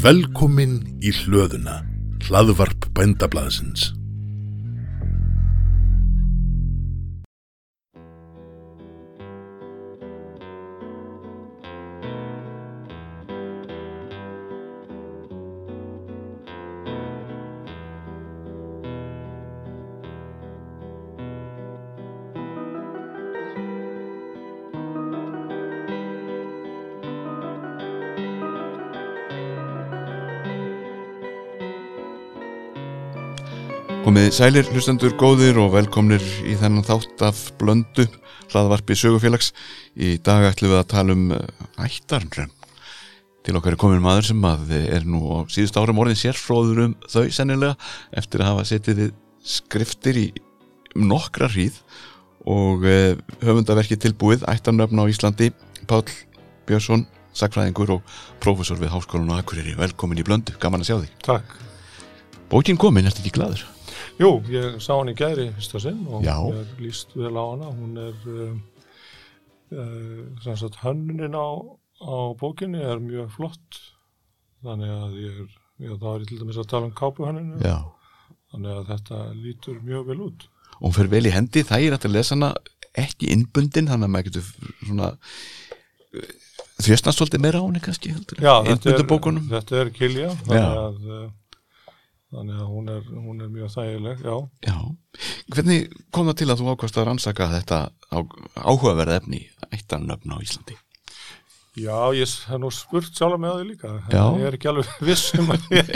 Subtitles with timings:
[0.00, 1.82] Velkomin í hlöðuna,
[2.24, 3.99] hlaðvarp bændablaðsins.
[34.10, 38.08] Komið sælir hlustendur góðir og velkomnir í þennan þátt af blöndu
[38.50, 39.52] hlaðvarpi sögufélags.
[39.94, 41.44] Í dag ætlum við að tala um uh,
[41.78, 42.50] ættarnrem.
[43.46, 46.98] Til okkar er komin maður sem að er nú á síðust árum orðin sérfróður um
[47.06, 47.78] þau sennilega
[48.10, 49.06] eftir að hafa setið
[49.46, 50.28] skriftir í
[50.98, 51.78] nokkra hríð
[52.50, 53.14] og uh,
[53.46, 55.54] höfundaverki tilbúið ættarnöfn á Íslandi
[55.86, 56.02] Pál
[56.66, 59.78] Björnsson, sakfræðingur og prófessor við Háskólan og Akureyri.
[59.78, 61.18] Velkomin í blöndu, gaman að sjá þig.
[61.30, 61.60] Takk.
[62.50, 63.70] Bókin komin, ertu ekki gladur?
[64.20, 66.34] Jú, ég sá hann í gæri fyrsta sinn og Já.
[66.36, 67.70] hún er líst vel á hana.
[67.72, 68.18] Hún er,
[69.72, 71.48] uh, sem sagt, hönnunin á,
[72.04, 73.80] á bókinni er mjög flott.
[74.60, 75.48] Þannig að ég er,
[75.86, 77.62] já, þá er ég til dæmis að tala um kápuhönninu.
[77.64, 77.78] Já.
[78.52, 80.48] Þannig að þetta lítur mjög vel út.
[80.80, 82.54] og hún fer vel í hendi, það er að lesa hana
[82.98, 84.46] ekki innbundin, þannig að maður getur
[84.80, 85.10] svona
[86.80, 89.04] þjóstnast svolítið meira á henni kannski heldur Já, þetta er,
[89.52, 90.30] þetta er kilja.
[90.46, 91.28] Þannig að, uh,
[92.30, 94.36] þannig að hún er, hún er mjög þægileg, já.
[94.66, 94.76] Já,
[95.54, 98.18] hvernig kom það til að þú ákvæmst að rannsaka þetta á,
[98.66, 100.78] áhugaverða efni ættarnöfn á Íslandi?
[101.80, 103.90] Já, ég hef nú spurt sjálf með því líka.
[104.10, 104.22] Já.
[104.40, 105.92] Ég er ekki alveg viss um að ég,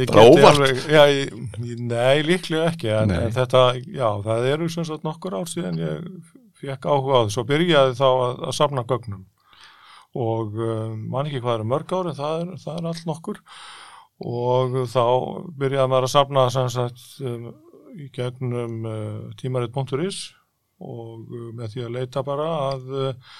[0.00, 1.34] ég alveg, já, ég,
[1.80, 3.18] nei, líklega ekki, en, Nei.
[3.26, 6.08] en þetta, já, það eru sem sagt nokkur ár síðan ég
[6.62, 9.28] fekk áhuga á því, svo byrjaði þá að, að safna gögnum
[10.12, 13.40] og um, man ekki hvað eru mörg ár en það er, það er allt nokkur
[14.20, 15.02] og þá
[15.58, 17.48] byrjaði maður að safna sem sagt um,
[17.98, 20.20] í gegnum uh, tímarit.is
[20.82, 23.36] og uh, með því að leita bara að uh,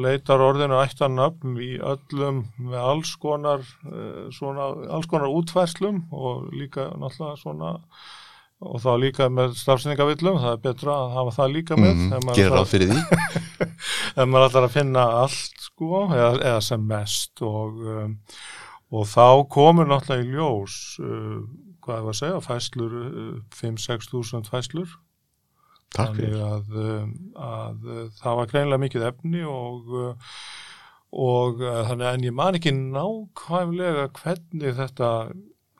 [0.00, 6.90] leitar orðinu ættarnöfn í öllum með alls konar uh, svona, alls konar útfærslum og líka
[6.94, 7.72] náttúrulega svona
[8.60, 12.58] og þá líka með stafsendingavillum það er betra að hafa það líka með Gerir ætlar-
[12.58, 13.28] ráð fyrir því.
[14.20, 18.12] Ef maður ætlar að finna allt sko, eða, eða sem mest og, um,
[18.90, 21.38] og þá komur náttúrulega í ljós uh,
[21.84, 24.96] hvað er að segja, fæslur uh, 5-6 þúsund fæslur
[25.90, 26.42] Takk þannig fyrir.
[26.46, 30.34] að, um, að uh, það var greinlega mikið efni og uh,
[31.10, 35.08] og uh, þannig en ég man ekki nákvæmlega hvernig þetta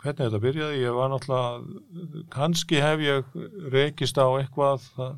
[0.00, 3.38] hvernig þetta byrjaði, ég var náttúrulega kannski hef ég
[3.75, 5.16] rekist á eitthvað það,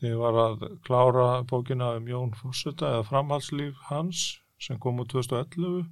[0.00, 4.24] þegar ég var að klára bókina um Jón Fossuta eða framhaldslíf hans
[4.62, 5.84] sem kom úr 2011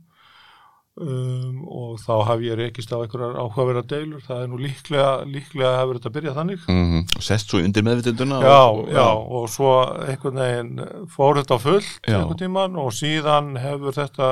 [0.97, 5.75] um, og þá haf ég rekist á einhverjar áhugaverða deilur, það er nú líklega líklega
[5.81, 6.65] hefur þetta byrjað þannig.
[6.69, 9.06] Mm og sest svo undir meðvitunduna Já, og, já,
[9.39, 9.71] og svo
[10.09, 12.17] einhvern veginn fór þetta fullt Já.
[12.19, 14.28] einhvern tíman og síðan hefur þetta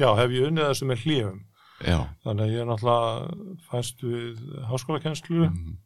[0.00, 1.38] já, hef ég unnið þessu með hlífum
[1.80, 5.76] þannig að ég er náttúrulega fæst við háskólakenslu Mhm.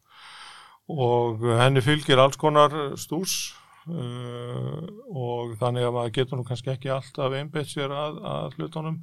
[0.91, 3.55] og henni fylgir alls konar stús
[3.89, 4.85] uh,
[5.15, 9.01] og þannig að maður getur nú kannski ekki alltaf einbeitt sér að, að hlutunum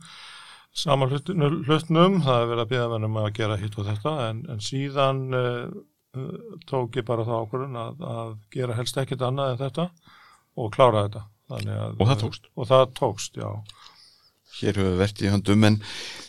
[0.72, 1.32] saman hlut,
[1.68, 5.22] hlutnum, það er verið að bíða mennum að gera hitt og þetta en, en síðan
[5.36, 5.66] uh,
[6.68, 9.88] tók ég bara það ákvörðun að, að gera helst ekkert annað en þetta
[10.60, 12.48] og klára þetta að, Og það tókst?
[12.56, 13.50] Og það tókst, já.
[14.62, 15.78] Hér hefur verið í höndum en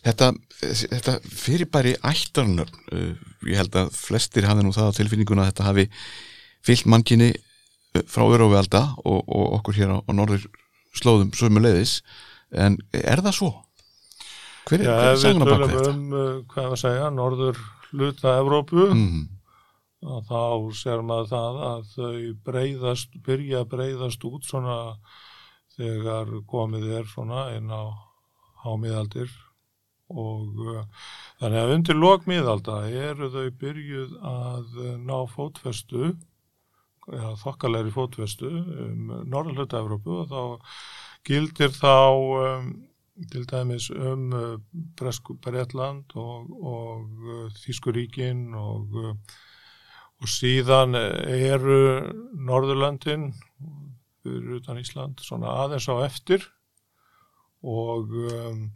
[0.03, 5.53] þetta, þetta fyrirbæri ættarnöfn, uh, ég held að flestir hafi nú það á tilfinninguna að
[5.53, 5.89] þetta hafi
[6.67, 7.52] fyllt mannkinni uh,
[8.09, 10.47] frá örófi alda og, og okkur hér á, á norður
[10.97, 11.99] slóðum sömu leiðis
[12.53, 13.51] en er það svo?
[14.69, 15.93] Hver er, Já, hver er ef við saguna bak tölum þetta?
[15.93, 19.23] um, uh, hvað er að segja, norður hluta Evrópu, Mm,
[20.03, 20.43] að þá
[20.81, 24.77] sér maður það að þau breyðast, byrja að breyðast út svona
[25.77, 27.83] þegar komið er svona inn á
[28.65, 29.31] hámiðaldir.
[30.13, 30.83] Og uh,
[31.41, 36.13] þannig að undir lokmiðalda eru þau byrjuð að uh, ná fótfestu
[37.43, 40.43] þokkalegri fótfestu um norðurhluta Evrópu og þá
[41.27, 42.69] gildir þá um,
[43.31, 44.53] til dæmis um uh,
[44.99, 49.17] Bresku Bretland og, og uh, Þískuríkin og uh,
[50.23, 51.79] og síðan eru
[52.47, 53.33] Norðurlöndin
[54.23, 56.45] fyrir utan Ísland svona aðeins á eftir
[57.63, 58.69] og um,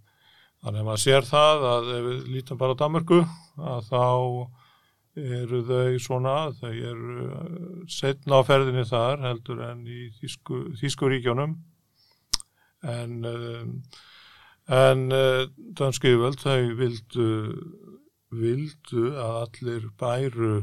[0.62, 3.20] þannig að maður sér það að ef við lítum bara á Danmarku
[3.62, 4.02] að þá
[5.16, 7.30] eru þau svona, þau eru
[7.88, 11.56] setna á ferðinni þar heldur en í Þísku, Þísku ríkjónum
[12.86, 13.72] en um,
[14.66, 15.44] En uh,
[15.78, 17.26] danski yfirvöld þau vildu,
[18.34, 20.56] vildu að allir bæru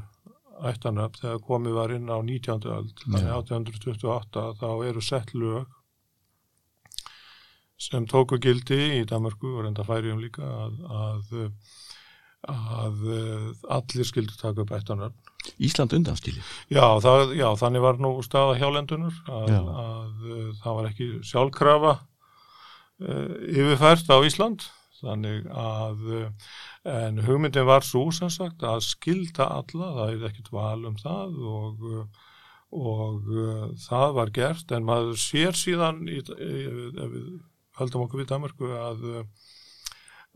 [0.67, 2.67] ættanöfn þegar komið var inn á 19.
[2.67, 3.37] öld, þannig Já.
[3.39, 5.71] 1828 þá eru sett lög
[7.79, 11.31] sem tóku gildi í Danmarku og reynda færiðum líka að, að,
[12.49, 13.03] að
[13.71, 15.15] allir skildu taka upp ættanöfn.
[15.59, 16.39] Ísland undanskili
[16.71, 19.49] Já, það, já, þannig var nú staða hjálendunar að,
[19.83, 24.67] að uh, það var ekki sjálfkrafa uh, yfirfært á Ísland.
[25.03, 26.03] Þannig að
[26.87, 31.41] en hugmyndin var svo sem sagt að skilda alla, það er ekkit val um það
[31.43, 31.81] og,
[32.71, 33.27] og
[33.83, 34.71] það var gert.
[34.71, 37.27] En maður sér síðan í, ef við
[37.81, 39.03] höldum okkur við Danmarku að,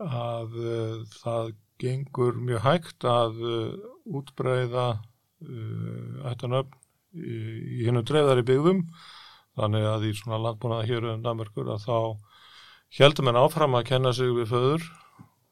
[0.04, 0.60] að
[1.16, 3.88] það gengur mjög hægt að uh,
[4.18, 6.74] útbreyða uh, ættanöfn
[7.18, 8.84] í, hennu dreifðari byggðum.
[9.58, 11.96] Þannig að í svona landbúnaða hér um Danmarkur að þá
[13.00, 14.84] heldum en áfram að kenna sig við föður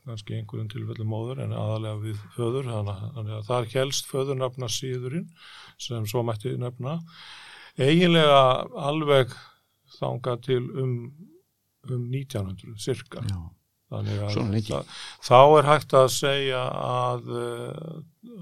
[0.06, 2.68] kannski einhverjum tilfellum móður en aðalega við föður.
[2.70, 5.26] Þannig að- þannig að þar helst föðurnafna síðurinn
[5.82, 7.00] sem svo mætti nefna.
[7.76, 8.38] Eiginlega
[8.86, 9.34] alveg
[9.98, 10.94] þangað til um,
[11.90, 13.24] um 1900 cirka.
[13.26, 13.40] Já,
[13.92, 17.98] Þannig að Svona það, þá er hægt að segja að, uh,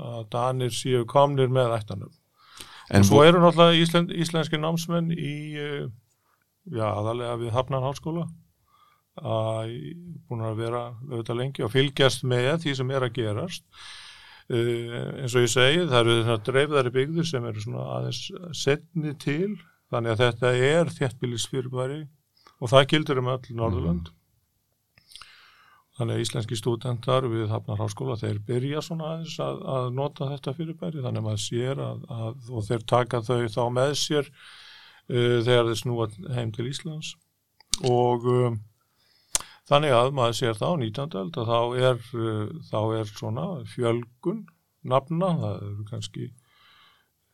[0.08, 2.14] að Danir séu komnir með ættanum.
[2.88, 5.84] en Og svo eru náttúrulega íslen, íslenski námsmenn í, uh,
[6.72, 8.24] já, aðalega við Hafnan háskóla
[9.20, 9.76] að
[10.26, 13.62] búin að vera auðvitað lengi og fylgjast með því sem er að gerast.
[14.48, 18.24] Uh, eins og ég segi, það eru þetta dreifðari byggður sem eru svona aðeins
[18.64, 19.54] setni til,
[19.92, 22.04] þannig að þetta er þéttbýlisfyrirbæri
[22.64, 24.14] og það gildur um öll Norðurland.
[25.94, 30.54] Þannig að íslenski stúdentar við Hafnar Háskóla, þeir byrja svona aðeins að, að nota þetta
[30.56, 35.38] fyrirbæri, þannig að maður sér að, að og þeir taka þau þá með sér uh,
[35.46, 37.12] þegar þeir snúa heim til Íslands
[37.86, 38.58] og um,
[39.70, 41.14] þannig að maður sér þá 19.
[41.22, 41.60] öld að þá
[41.90, 44.42] er, uh, þá er svona fjölgun
[44.82, 46.30] nafna, það eru kannski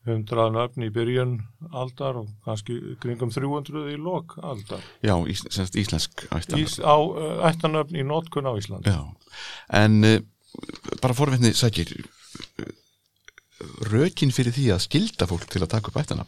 [0.09, 1.35] 100 nöfn í byrjun
[1.77, 4.81] aldar og kannski kringum 300 í lok aldar.
[5.05, 8.89] já ís, semst íslensk ættan Ís, á uh, ættanöfn í notkun á Íslandi.
[8.89, 9.05] Já,
[9.77, 10.21] en uh,
[11.03, 12.71] bara forvetni sækir uh,
[13.93, 16.25] rökin fyrir því að skilda fólk til að taka upp ættana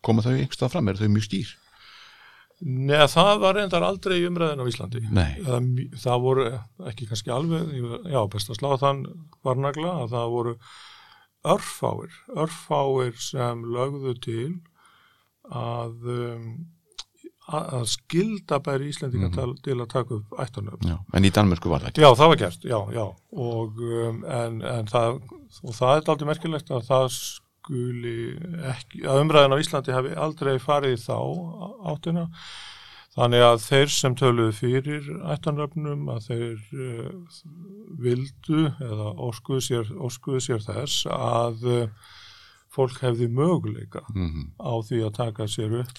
[0.00, 1.56] koma þau einhverstað fram, eru þau mjög skýr?
[2.60, 5.00] Nei, það var reyndar aldrei í umræðin á Íslandi.
[5.16, 5.68] Nei, Það,
[6.02, 6.48] það voru
[6.90, 7.70] ekki kannski alveg,
[8.12, 9.04] já, best að slá þann
[9.44, 10.56] varnagla að það voru
[11.44, 14.50] örfáir, örfáir sem lögðu til
[15.50, 16.46] að, um,
[17.50, 20.88] að skilda bæri Íslendinga til, til að taka upp ættanöfn.
[21.16, 22.04] en í Danmörku var það ekki?
[22.04, 23.04] Já, það var gert, já, já,
[23.46, 25.22] og, um, en, en það,
[25.64, 28.18] og það er aldrei merkilegt að það skuli
[28.72, 31.16] ekki, að umræðin á Íslandi hafi aldrei farið þá
[31.92, 32.28] áttina,
[33.20, 37.42] þannig að þeir sem töluðu fyrir ættanöfnum að þeir uh,
[38.00, 42.14] vildu eða óskuðu sér, óskuðu sér þess að uh,
[42.70, 44.24] fólk hefði möguleika mm
[44.62, 45.92] á því að taka sér upp.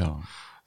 [0.00, 0.10] Já,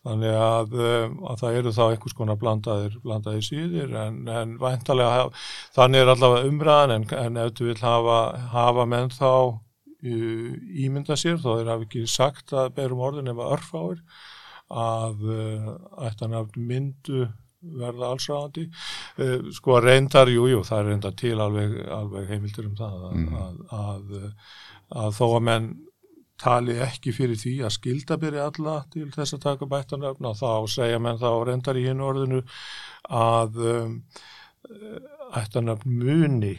[0.08, 5.10] Þannig að, um, að það eru þá einhvers konar blandaðir, blandaðir síðir en, en væntalega,
[5.18, 8.20] haf- þannig er allavega umræðan en, en ef þú vil hafa,
[8.54, 10.54] hafa menn þá uh,
[10.86, 14.00] ímynda sér, þá er hafi ekki sagt að berum orðin ef að örfáir
[14.70, 15.68] að uh,
[16.08, 17.28] ættan af myndu
[17.78, 18.68] verða allsráðandi.
[19.18, 23.18] Uh, sko reyndar, jú, jú, það er reyndar til alveg, alveg heimildir um það að,
[23.18, 23.36] Mhm.
[23.42, 24.18] að, að,
[25.04, 25.70] að þó að menn
[26.38, 31.00] tali ekki fyrir því að skilda byrja alla til þess að taka bættanöfna þá segja
[31.02, 32.44] menn þá reyndar í hinn orðinu
[33.10, 33.58] að
[35.42, 36.54] ættanöfn muni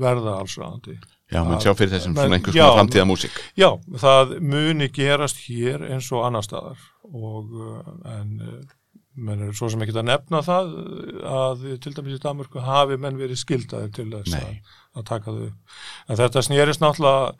[0.00, 0.96] verða allsráðandi.
[1.30, 3.70] Já, menn sjá fyrir þessum svona einhvers svona framtíða músík Já,
[4.02, 6.84] það muni gerast hér eins og annar staðar.
[7.10, 8.76] Og uh, en uh,
[9.20, 12.98] menn er svo sem ekki að nefna það uh, að til dæmis í Danmörku hafi
[13.00, 14.56] menn verið skildaðir til þess að,
[14.98, 15.76] að taka þau.
[16.06, 17.34] En þetta snýrist náttúrulega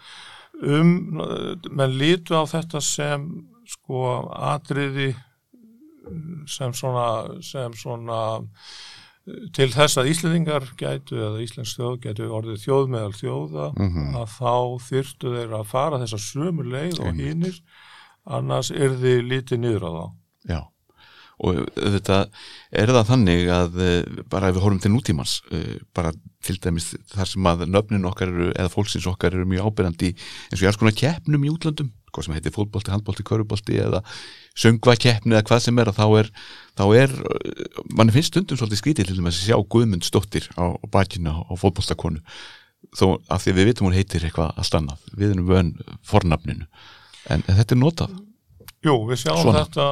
[0.61, 0.94] um,
[1.70, 3.26] menn lítu á þetta sem
[3.70, 5.12] sko atriði
[6.50, 7.06] sem svona,
[7.44, 8.20] sem svona
[9.53, 14.17] til þess að Íslendingar gætu eða Íslensk þjóð gætu orðið þjóð meðal þjóða Mhm.
[14.17, 14.55] að þá
[14.89, 17.61] þyrftu þeir að fara þessa sömu leið og hinnir
[18.27, 20.05] annars er þið lítið niður á þá.
[20.50, 20.61] Já,
[21.41, 22.19] og þetta
[22.73, 26.12] er það þannig að eh, bara ef við horfum til nútímans eh, bara
[26.43, 30.59] til dæmis þar sem að nöfnin okkar eru, eða fólksins okkar eru mjög ábyrjandi eins
[30.59, 34.02] og ég er svona keppnum í útlandum hvað sem heitir fótbolti, handbolti, körubolti eða
[34.59, 36.31] söngvakeppni eða hvað sem er þá er,
[36.79, 37.14] þá er
[37.95, 42.23] mann finnst stundum svolítið skrítið til þess að sjá Guðmund stóttir á, bakinu á, fótboltakonu
[42.97, 45.71] þó að því við vitum hún heitir eitthvað að stannað, við erum vön
[46.07, 46.67] fornafninu
[47.31, 48.19] en, þetta er notað
[48.81, 49.64] Jú, við sjáum Svona.
[49.67, 49.87] þetta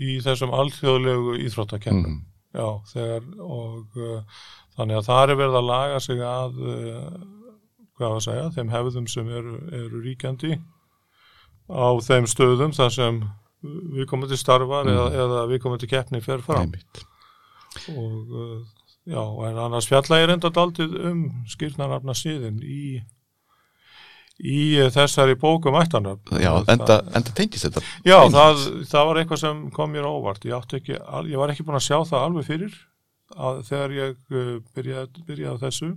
[0.00, 2.14] í þessum alþjóðlegu íþróttakennum.
[2.14, 2.22] Mm.
[2.54, 4.44] Já, þegar og uh,
[4.78, 7.58] þannig að það er verið að laga sig að, uh,
[7.98, 10.52] hvað að segja, þeim hefðum sem eru, eru ríkjandi
[11.70, 13.24] á þeim stöðum þar sem
[13.64, 16.68] við komum til starfar eða, eða við komum til keppni fer fram.
[16.68, 17.04] Einmitt.
[17.94, 18.58] Og uh,
[19.08, 23.02] já, en annars fjalla ég reynda daldið um skýrnarnafna síðin í
[24.34, 26.40] í þessari bókum ættanöfn.
[26.42, 30.46] Já, enda, enda tengist þetta Já, það, það var eitthvað sem kom mér óvart.
[30.48, 30.96] Ég, ekki,
[31.30, 32.74] ég var ekki búin að sjá það alveg fyrir
[33.34, 35.90] að, þegar ég uh, byrjaði, byrjaði á þessu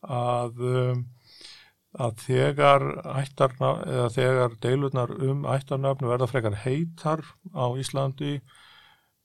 [0.00, 1.04] að, um,
[1.98, 2.84] að þegar
[3.18, 8.38] ættarna, eða þegar deilurnar um ættarnafnu verða frekar heitar á Íslandi,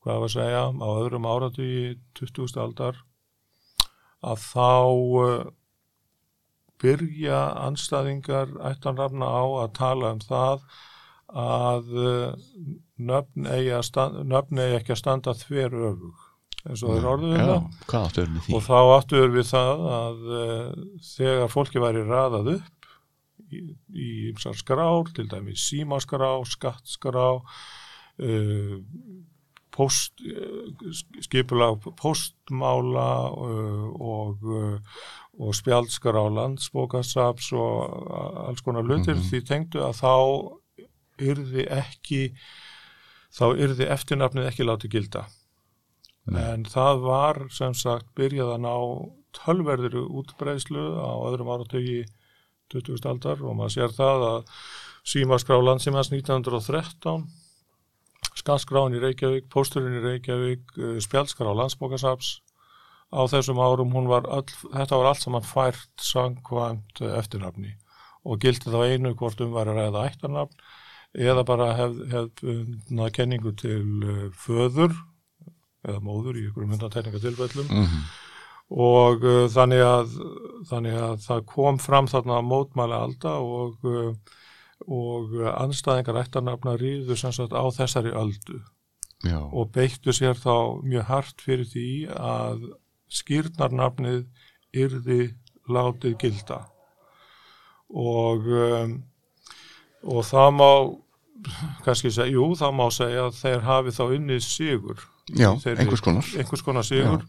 [0.02, 1.84] hvað var að segja, á öðrum áratu í
[2.18, 2.58] 20.
[2.62, 2.98] aldar,
[4.26, 4.74] að þá
[5.22, 5.46] uh,
[6.82, 10.66] byrja anstæðingar ættarnafna á að tala um það
[11.36, 12.46] að uh,
[12.98, 16.25] nöfn eigi, að stand, nöfn eigi ekki að standa þver öfug
[16.66, 17.68] eins og þeir orðuðu það.
[18.58, 20.72] og þá áttuður við það að uh,
[21.16, 22.90] þegar fólki væri raðað upp
[23.54, 23.62] í,
[23.94, 28.76] í ymsar skrár, til dæmis símaskrá, skattskrá uh,
[29.76, 30.92] post, uh,
[31.26, 34.46] skipulag postmála uh, og,
[35.36, 38.12] og spjaldskrá landsbókasaps og
[38.48, 39.26] alls konar hlutir Mhm.
[39.30, 40.14] því tengdu að þá
[41.30, 42.22] yrði ekki
[43.36, 45.26] þá yrði eftirnafnið ekki látið gilda
[46.26, 46.42] Nei.
[46.42, 48.76] en það var sem sagt byrjað að ná
[49.36, 52.06] tölverðir útbreyslu á öðrum áratögi
[52.74, 53.06] 20.
[53.06, 54.54] aldar og maður sér það að
[55.06, 57.28] símaskrá landsímans 1913
[58.36, 62.40] skattskráin í Reykjavík, pósturinn í Reykjavík, eh, spjaldskrá landsbókasaps
[63.14, 67.76] á þessum árum var öll, þetta var allt saman fært sangkvæmt eh, eftirnafni
[68.26, 70.66] og gildi þá einu hvort um var að ræða ættarnafn
[71.16, 74.92] eða bara hefð, hefð kenningu til uh, föður
[75.86, 78.00] eða móður í ykkur myndatekningatilfellum Mhm.
[78.76, 80.16] og uh, þannig, að,
[80.70, 84.14] þannig að það kom fram þarna mótmæli alda og, uh,
[84.88, 88.62] og anstæðingar ættarnafna ríðu sem sagt á þessari öldu.
[89.26, 92.66] Já, og beittu sér þá mjög hart fyrir því að
[93.10, 94.26] skýrnarnafnið
[94.76, 95.22] yrði
[95.72, 96.60] látið gilda.
[97.90, 98.96] Og um,
[100.06, 100.70] og það má
[101.86, 106.02] kannski segja, jú, það má segja að þeir hafi þá unnið sigur já þeirri- einhvers
[106.06, 106.26] konar.
[106.38, 107.26] einhvers konar sigur.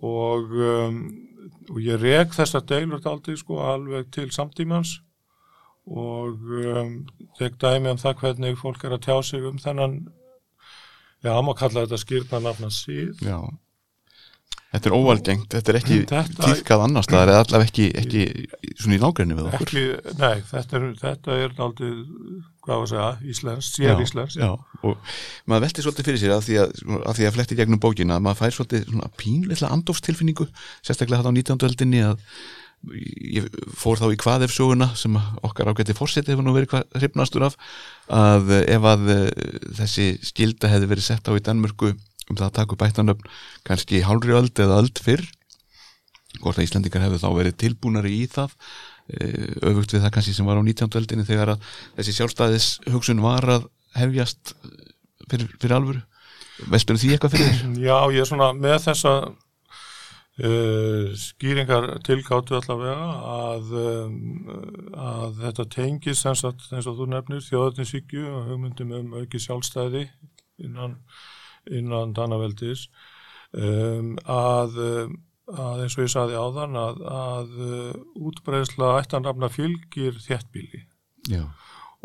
[0.00, 0.98] Og, um,
[1.70, 5.00] og ég rek þessar deilur aldrei sko alveg til samtímans.
[5.90, 7.06] Og um,
[7.38, 9.96] tek dæmi um það hvernig fólk er að tjá sig um þennan
[11.24, 13.40] já, má kalla þetta skýrna nafna síð Já
[14.70, 18.20] Þetta er óvalgengt, þetta er ekki Þetta- tíðkað annars staðar eða allavega ekki, ekki
[18.78, 19.82] svona í nágrinni við okkur ekki,
[20.20, 21.90] nei, þetta er, þetta er aldrei,
[22.62, 24.52] hvað var að segja, íslensk, sér íslensk já,
[24.86, 25.10] og
[25.50, 28.24] maður velti svolítið fyrir sér að því að, að, því að fletti gegnum bókina að
[28.28, 30.46] maður fær svolítið svona pínleitlega andofstilfinningu
[30.86, 31.66] sérstaklega þetta á 19.
[31.70, 32.22] öldinni að
[32.80, 36.94] ég fór þá í hvað ef söguna sem okkar ágætti fórseti hefur nú verið hvað
[37.02, 37.58] hrifnastur af
[38.08, 39.26] að ef að eh,
[39.82, 41.92] þessi skilda hefði verið sett á í Danmörku
[42.30, 43.28] um það að taka upp ættanöfn
[43.66, 45.26] kannski hálfri öld eða öld fyrr
[46.38, 48.54] hvort að Íslandingar hefðu þá verið tilbúnari í það
[49.10, 50.94] eh, öfugt við það kannski sem var á 19.
[51.00, 51.68] öldinni þegar að
[51.98, 53.66] þessi sjálfstæðis hugsun var að
[53.98, 54.88] hefjast eh,
[55.26, 56.04] fyrir, fyrir alvöru
[56.70, 57.78] vestur því eitthvað fyrir þér?
[57.80, 59.14] Já, ég er svona með þessa
[60.44, 64.14] uh, skýringar tilgáttu allavega að, um,
[64.92, 70.06] að þetta tengis eins og, þú nefnir þjóðatinsíkju og hugmyndum um auki sjálfstæði
[70.60, 70.98] innan,
[71.68, 72.86] innan Danaveldis
[73.52, 75.16] um, að, um,
[75.50, 77.96] að eins og ég saði áðan að, að uh,
[78.30, 80.84] útbreðsla ættanrafna fylgir þéttbíli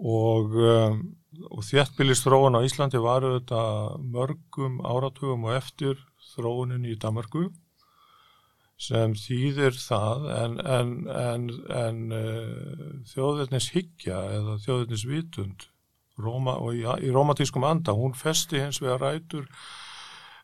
[0.01, 1.03] og, um,
[1.51, 6.01] og þéttbýlistróun á Íslandi var auðvitað mörgum áratugum og eftir
[6.33, 7.47] þróunin í Danmarku
[8.81, 15.69] sem þýðir það en, en, en, en uh, þjóðverðnis hyggja eða þjóðverðnis vitund
[16.21, 17.95] Róma, og í, í romantískum anda.
[17.95, 19.49] Hún festi hins vegar rætur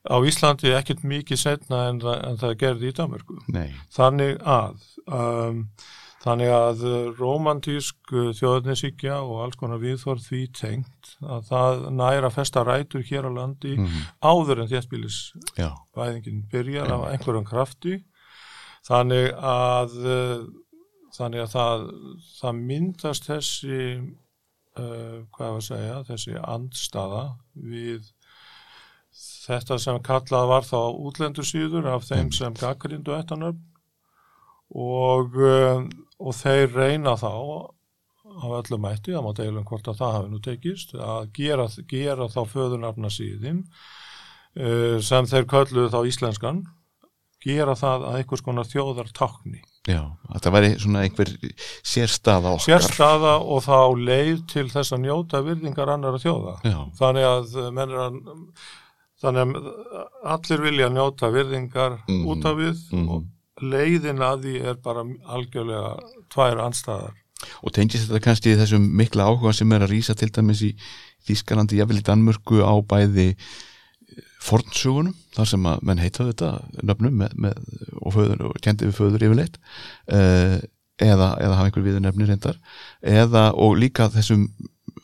[0.09, 5.59] á Íslandi ekkert mikið setna en, en það gerði í Danmarku nei, þannig að um,
[6.21, 6.85] þannig að
[7.19, 13.29] romantísk uh, þjóðarnisíkja og alls konar viðþorð því tengt að það næra festa rætur hér
[13.29, 17.99] á landi mm, áður en þéttbílisvæðingin byrjar af einhverjum krafti.
[18.85, 20.41] Þannig að uh,
[21.13, 21.87] þannig að það,
[22.39, 23.79] það myndast þessi
[24.79, 27.23] uh, hvað var að segja, þessi andstaða
[27.53, 28.11] við
[29.11, 33.67] þetta sem kallað var þá útlendur síður af þeim sem gaggrindu ettanöfn
[34.71, 35.83] og, uh,
[36.21, 37.31] og þeir reyna þá
[38.31, 42.29] á öllum mætti, það má deilum hvort að það hafi nú tekist, að gera, gera
[42.31, 46.63] þá föðunafna síðin uh, sem þeir kölluðu þá íslenskan,
[47.43, 49.11] gera það að einhvers konar þjóðar
[49.89, 51.29] Já, þetta væri svona einhver
[51.81, 52.67] sérstaða okkar.
[52.69, 56.53] Sérstaða og þá leið til þess að njóta virðingar annara þjóða.
[56.67, 58.19] Já, Þannig að menn er að
[59.21, 59.71] þannig að
[60.35, 62.27] allir vilja njóta virðingar Mhm.
[62.29, 63.09] út af við Mhm.
[63.09, 63.25] og
[63.61, 67.13] leiðin að því er bara algjörlega tvær anstæðar.
[67.63, 70.75] og tengist þetta kannski í þessum mikla áhuga sem er að rýsa til dæmis í
[71.27, 73.35] Þískalandi, jafnvel í Danmörku á bæði
[74.41, 76.51] fornsögunum, þar sem að menn heita þetta
[76.83, 77.59] nöfnum með, með,
[78.01, 79.59] og, föður, og kendi við föður yfirleitt
[80.11, 80.57] uh,
[81.01, 82.57] eða, eða hafa einhver viður nefni reyndar
[83.01, 84.47] eða og líka þessum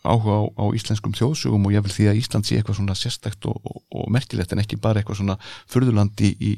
[0.08, 3.58] áhuga á, á íslenskum þjóðsögum og jafnvel því að Ísland sé eitthvað svona sérstækt og,
[3.66, 5.38] og, og merkilegt en ekki bara eitthvað svona
[5.72, 6.52] furðulandi í,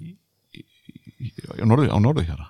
[0.56, 0.64] í,
[1.28, 2.44] í, á norðu, á norðu hér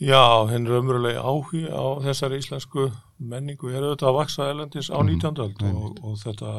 [0.00, 2.86] Já, hinn raunverulega áhugi á þessari íslensku
[3.20, 5.42] menningu er auðvitað að vaksa elendis á Mhm, 19.
[5.44, 6.52] öld og, og þetta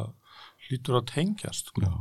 [0.67, 1.71] hlýtur að tengjast.
[1.73, 1.81] sko.
[1.81, 1.95] Já.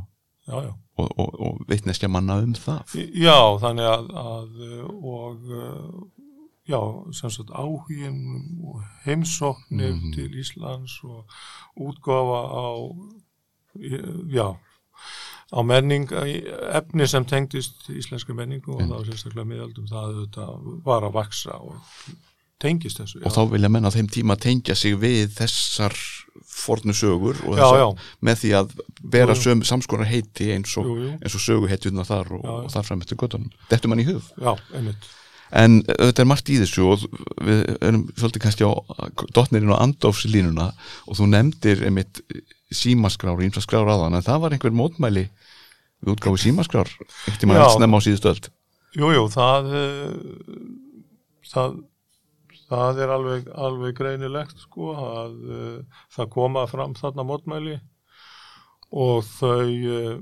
[0.47, 0.73] Já, já.
[0.97, 4.49] og, og, og veitneskja manna um það Já, þannig að, að
[5.03, 6.01] og uh,
[6.69, 6.79] já,
[7.13, 8.17] sem sagt áhugin
[8.63, 10.13] og heimsóknir Mhm.
[10.13, 11.25] til Íslands og
[11.77, 12.65] útgáfa á
[14.33, 14.55] já
[15.51, 16.07] á menning,
[16.71, 18.91] efni sem tengdist íslenski menningu og Mm.
[18.91, 21.75] þá sérstaklega miðaldum það var að vaksa og
[22.61, 23.21] tengist þessu.
[23.25, 25.95] og þá vilja menn á þeim tíma tengja sig við þessar
[26.61, 27.87] fornu sögur og já, þessar, já,
[28.27, 28.75] með því að
[29.15, 32.59] vera söm, samskonar heiti eins og, og söguheitjuna þar og, Já, já.
[32.67, 34.29] og þar fram eftir göttunum þetta mann í hug?
[34.37, 34.53] Já,
[35.51, 37.05] en þetta er margt í þessu og
[37.43, 38.71] við erum svolítið kannski á
[39.35, 40.69] dotnirinn á andofslínuna
[41.09, 42.21] og þú nefndir einmitt
[42.71, 45.25] símaskrár, ímsa skrár aðan en það var einhver mótmæli
[46.01, 46.89] við útgáfu símaskrár
[47.27, 47.73] í maður Já.
[47.75, 48.47] snemma á síðustu öld.
[48.95, 50.15] Jú, jú, það, eh,
[51.51, 51.75] það,
[52.71, 57.77] það er alveg, alveg greinilegt sko að uh, það koma fram þarna mótmæli
[58.91, 60.19] og þau, uh,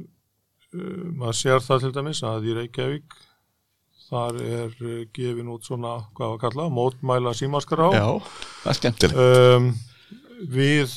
[0.74, 3.20] uh, maður sér það til dæmis að í Reykjavík
[4.10, 4.74] þar er
[5.14, 7.92] gefin út svona, hvað var að kalla, mótmæla símaskrá.
[7.94, 8.08] Já,
[8.64, 9.20] það er skemmtilegt.
[9.22, 9.68] Um,
[10.50, 10.96] við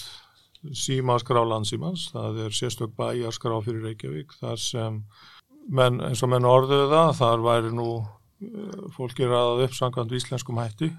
[0.80, 5.02] símaskrá landsímans, það er sérstök bæjarskrá fyrir Reykjavík, þar sem
[5.68, 7.90] menn, eins og menn orðuðu það, þar væri nú
[8.96, 10.90] fólki ræðað upp samkvæmt íslenskum hætti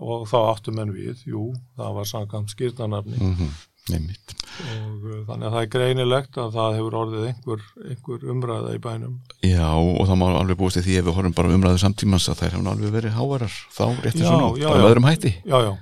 [0.00, 3.18] og þá áttu menn við, jú, það var samkvæmt skýrnarnafni.
[3.20, 3.54] Mm -hmm.
[3.84, 8.78] Og uh, þannig að það er greinilegt að það hefur orðið einhver, einhver umræða í
[8.80, 9.18] bænum.
[9.44, 12.38] Já, og það má alveg búist í því ef við horfum bara umræðu samtímans að
[12.40, 15.34] þær hefur alveg verið hávarar þá rétti Já, svona, já, bara öðrum hætti.
[15.44, 15.72] Já, já,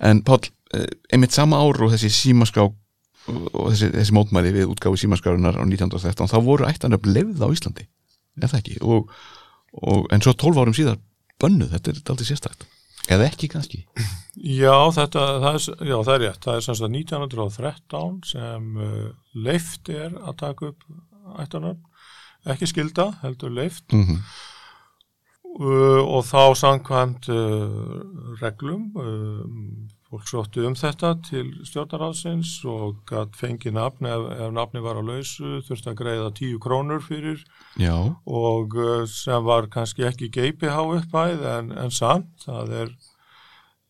[0.00, 2.64] En Páll, eh, einmitt sama ár og þessi símaskrá
[3.28, 7.86] og þessi, þessi mótmæli við útgáfu símaskrárunar á 1913, þá voru ættanöfn lefð á Íslandi,
[8.40, 8.76] er það ekki?
[8.80, 9.10] Og,
[9.76, 10.98] og, en svo 12 árum síðar
[11.38, 12.66] bönnuð, þetta er aldrei sérstætt
[13.10, 13.84] eða ekki kannski
[14.40, 16.44] Já, þetta, það er, já, það er rétt.
[16.44, 19.08] Það er sem sagt 1913 sem uh,
[19.46, 20.86] leift er að taka upp
[21.42, 21.82] ættanöfn,
[22.54, 24.22] ekki skilda, heldur leift mm -hmm.
[25.58, 28.00] uh, og þá samkvæmt uh,
[28.40, 34.82] reglum, um, fólk sóttu um þetta til stjórnaráðsins og gætt fengið nafn ef, ef nafni
[34.82, 37.44] var á lausu, þurfti að greiða 10 krónur fyrir.
[37.78, 37.94] Já,
[38.26, 42.92] og uh, sem var kannski ekki GPH uppæð en, en samt, það er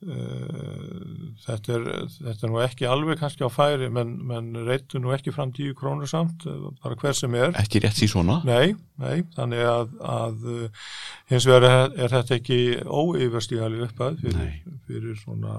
[0.00, 5.34] þetta er þetta er nú ekki alveg kannski á færi menn, menn reytu nú ekki
[5.34, 7.52] fram 10 krónur samt, uh, bara hver sem er.
[7.60, 8.38] Ekki rétt sí svona?
[8.48, 10.88] Nei, nei, þannig að, að uh,
[11.32, 14.50] hins vegar er, er þetta ekki óyfirstígali uppæð fyrir,
[14.88, 15.58] fyrir svona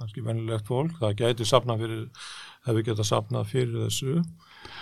[0.00, 2.06] kannski venilegt fólk, það gæti sapnað fyrir
[2.66, 4.18] hefur getað sapnað fyrir þessu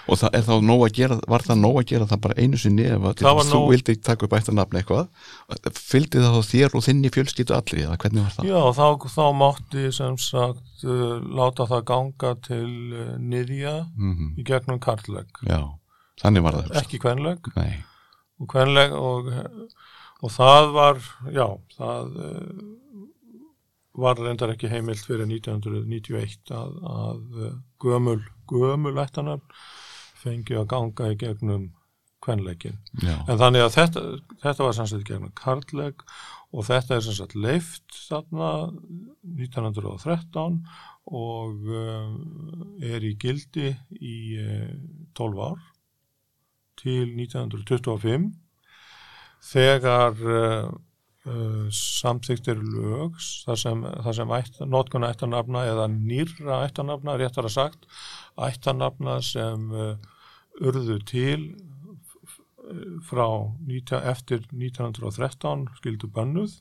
[0.08, 2.58] og það er þá nóg að gera, var það nóg að gera það bara einu
[2.60, 5.08] sinni ef að þú nóg- vildi taka upp ættanafn eitthvað?
[5.78, 8.48] Fylgdi það þá þér og þinni fjölskyldu allir eða hvernig var það?
[8.48, 14.46] Já, þá, þá mátti sem sagt uh, láta það ganga til uh, niðja Mm í
[14.48, 15.60] gegnum kartlegg, Já,
[16.22, 17.52] þannig var það ekki kvenlegg.
[17.58, 17.78] Nei,
[18.40, 19.28] og kvenlegg og,
[20.24, 21.00] og það var,
[21.34, 22.66] já, það uh,
[23.98, 29.58] var reyndar ekki heimilt fyrir 1991 að, að uh, gömul, gömul ættanöfn
[30.18, 31.68] fengi að ganga í gegnum
[32.24, 32.78] kvenleggin.
[33.02, 34.02] já, En þannig að þetta,
[34.42, 36.02] þetta var sannsagt gegnum kartlegg
[36.50, 38.50] og þetta er sannsagt leift þarna
[39.38, 40.58] 1913
[41.18, 42.18] og um,
[42.84, 44.74] er í gildi í uh,
[45.18, 45.62] 12 ár
[46.78, 48.28] til 1925
[49.48, 50.68] þegar uh,
[51.28, 53.84] uh, samþykkt eru lög þar sem,
[54.16, 54.34] sem
[54.72, 57.88] notkun ættanafna eða nýrra ættanafna, réttar að sagt,
[58.48, 59.92] ættanafna sem uh,
[60.58, 61.50] urðu til
[63.08, 63.26] frá
[63.64, 66.58] 19, eftir 1913 skildu bönnuð.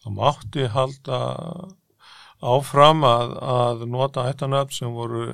[0.00, 1.20] Það mátti halda
[2.40, 5.30] áfram að, að nota ættanöfn sem voru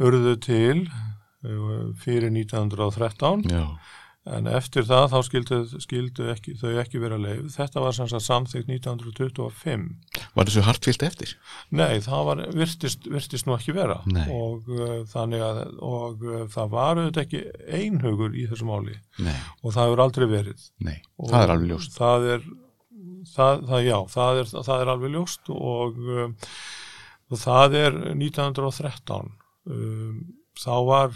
[0.00, 3.64] urðu til uh, fyrir 1913 Já,
[4.30, 7.48] en eftir það þá skildu, skildu ekki, þau ekki vera leið.
[7.54, 9.84] Þetta var samþykkt 1925.
[10.36, 11.34] var þessu hartfyllt eftir?
[11.74, 14.24] Nei, það var, virtist, virtist nú ekki vera Nei.
[14.30, 17.42] og uh, þannig að og uh, það var auðvitað ekki
[17.80, 20.66] einhugur í þessu máli Nei, og það hefur aldrei verið.
[20.86, 22.44] nei, Og það er alveg ljóst Það er,
[23.34, 26.00] það, það, já, það er, það er alveg ljóst og,
[27.30, 29.34] og það er 1913.
[29.70, 30.20] Um,
[30.60, 31.12] þá var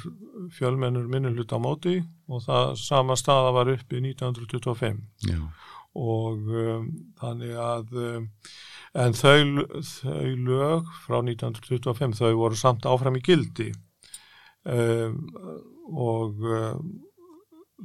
[0.54, 5.40] fjölmennur minnulutt á móti og það sama staða var uppi 1925 Já,
[5.94, 6.86] og um,
[7.20, 8.28] þannig að um,
[9.04, 13.70] en þau, þau lög frá 1925 þau voru samt áfram í gildi.
[14.64, 15.18] Um,
[15.92, 16.94] og um,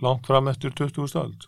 [0.02, 1.10] langt fram eftir 20.
[1.19, 1.47] öld.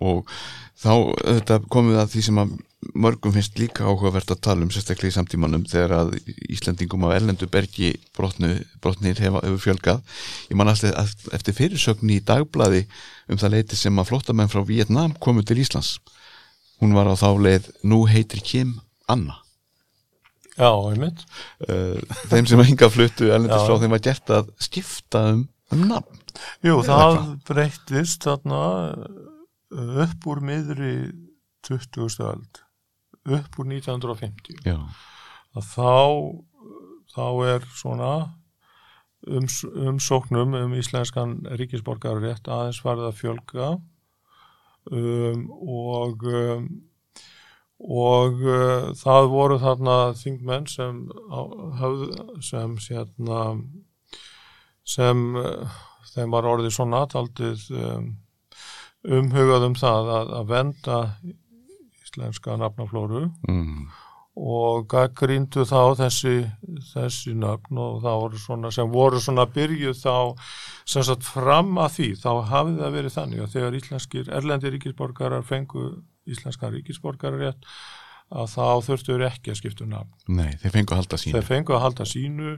[0.00, 0.30] Og
[0.78, 5.12] þá þetta komið að því sem að mörgum finnst líka áhugavert að tala um sérstaklega
[5.12, 6.14] í samtímanum þegar að
[6.48, 10.00] Íslandingum á erlendu bergi brotnu, brotnir hefa, hefur fjölgað.
[10.48, 12.86] Ég man alltaf eftir fyrirsögn í dagblaði
[13.28, 15.98] um það leiti sem að flottamenn frá Vietnam komu til Íslands.
[16.80, 18.78] Hún var á þá leið nú heitir Kim
[19.12, 19.36] Anna.
[20.56, 21.20] Já, einmitt.
[21.68, 22.00] Uh,
[22.32, 23.66] þeim sem að hinga fluttu erlendis Já.
[23.68, 25.44] frá þeim var gert að skipta um,
[25.76, 26.24] um nafn.
[26.64, 30.94] Jú, það breyttist þarna uh, upp úr miðri
[31.68, 32.24] 20.
[32.24, 32.64] öld
[33.38, 34.76] upp úr 1950 já,
[35.56, 35.94] að þá
[37.14, 38.10] þá er svona
[39.26, 43.70] ums, umsóknum um íslenskan ríkisborgarrétt aðeins farið að fjölga
[44.90, 46.68] um, og um,
[47.80, 50.98] og uh, það voru þarna þingmenn sem
[51.32, 53.38] á- höfðu sem sérna
[54.84, 55.78] sem uh,
[56.12, 58.10] þeim var orðið svona taldið um,
[59.08, 60.98] umhugað um það að, að venda
[62.10, 63.28] íslenska nafnaflóru.
[63.48, 63.86] Mm,
[64.40, 66.34] og gaggríndu þá þessi,
[66.92, 70.14] þessi nöfn og það voru svona sem voru svona byrjuð þá
[70.88, 75.44] sem sagt fram að því þá hafði það verið þannig að þegar íslenskir erlendi ríkisborgarar
[75.46, 75.88] fengu
[76.30, 77.66] íslenskan ríkisborgarar rétt
[78.30, 80.14] að þá þurftu ekki að skipta um nafn.
[80.30, 82.54] nei, þeir fengu að halda sín Þeir fengu að halda sínu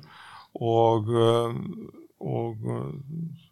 [0.60, 1.62] og, um,
[2.22, 3.02] og um,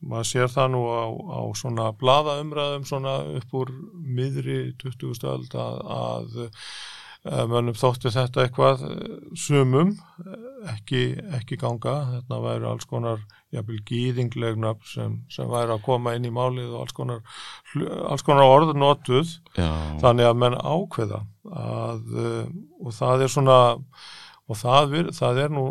[0.01, 5.27] maður sér það nú á, á svona bladaumræðum svona upp úr miðri 20.
[5.33, 11.03] öld að, að eh, mönnum þótti þetta eitthvað eh, sumum eh, ekki,
[11.41, 16.33] ekki ganga, þetta væri alls konar jafnvel gýðinglegnöfn sem, sem væri að koma inn í
[16.35, 17.21] málið og alls konar,
[18.07, 19.71] alls konar orð notuð já,
[20.03, 22.51] þannig að menn ákveða að, uh,
[22.85, 23.61] og það er svona
[24.51, 25.65] og það, það er nú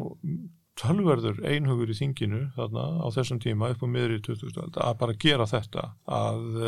[0.79, 4.55] tölverður einhugur í þinginu þarna á þessum tíma upp á miðri 20.
[4.63, 6.61] öld að bara gera þetta að,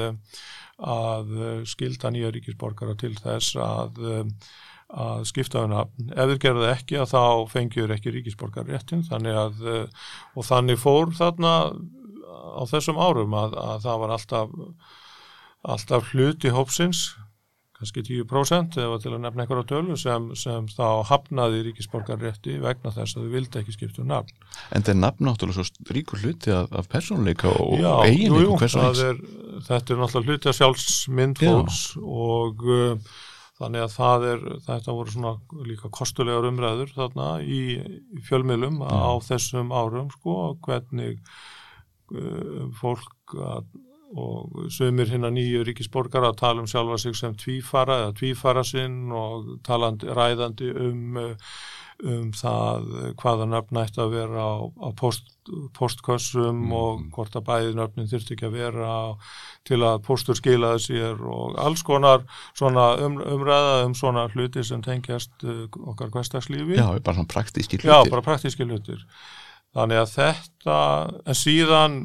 [0.96, 1.32] að
[1.72, 4.36] skilda nýja ríkisborgara til þess að um,
[4.92, 6.10] að skipta um nafn.
[6.12, 10.82] Ef þeir gerðu það ekki að þá fengjur ekki ríkisborgar réttin þannig að og þannig
[10.82, 11.54] fór þarna
[12.32, 14.58] á þessum árum að, að það var alltaf
[15.62, 17.12] alltaf hluti hópsins
[17.82, 23.18] kannski 10% eða til að nefna einhverja tölu sem, sem þá hafnaði ríkisborgarrétti vegna þess
[23.18, 24.38] að þau vildi ekki skipta um nafn.
[24.70, 28.88] en það er nafn náttúrulega svo ríkur hluti af, af persónuleika og Já, eiginleikum það
[28.88, 29.22] eins er,
[29.68, 31.50] þetta er náttúrulega hluti af sjálfsmynd Já.
[31.50, 33.20] fólks og uh,
[33.62, 35.34] þannig að það er, þetta voru svona
[35.70, 41.20] líka kostulegar umræður þarna í, í fjölmiðlum á þessum árum sko, hvernig
[42.14, 43.68] uh, fólk að,
[44.12, 49.12] og sömur hérna nýju ríkisborgar að tala um sjálfa sig sem tvífara eða tvífara sinn
[49.12, 51.54] og talandi, ræðandi um uh,
[52.08, 52.88] um það
[53.20, 55.28] hvaða nöfn ætti að vera á, á post,
[55.78, 58.96] postkössum og hvort að bæði nöfnin þurfti ekki að vera
[59.68, 62.26] til að postur skilaði sér og alls konar
[62.58, 66.80] svona um, umræða um svona hluti sem tengjast uh, okkar hverstagslífi.
[66.80, 69.06] já, bara svona praktíski hluti Já, bara praktíski hlutir.
[69.76, 70.78] Þannig að þetta,
[71.32, 72.00] en síðan,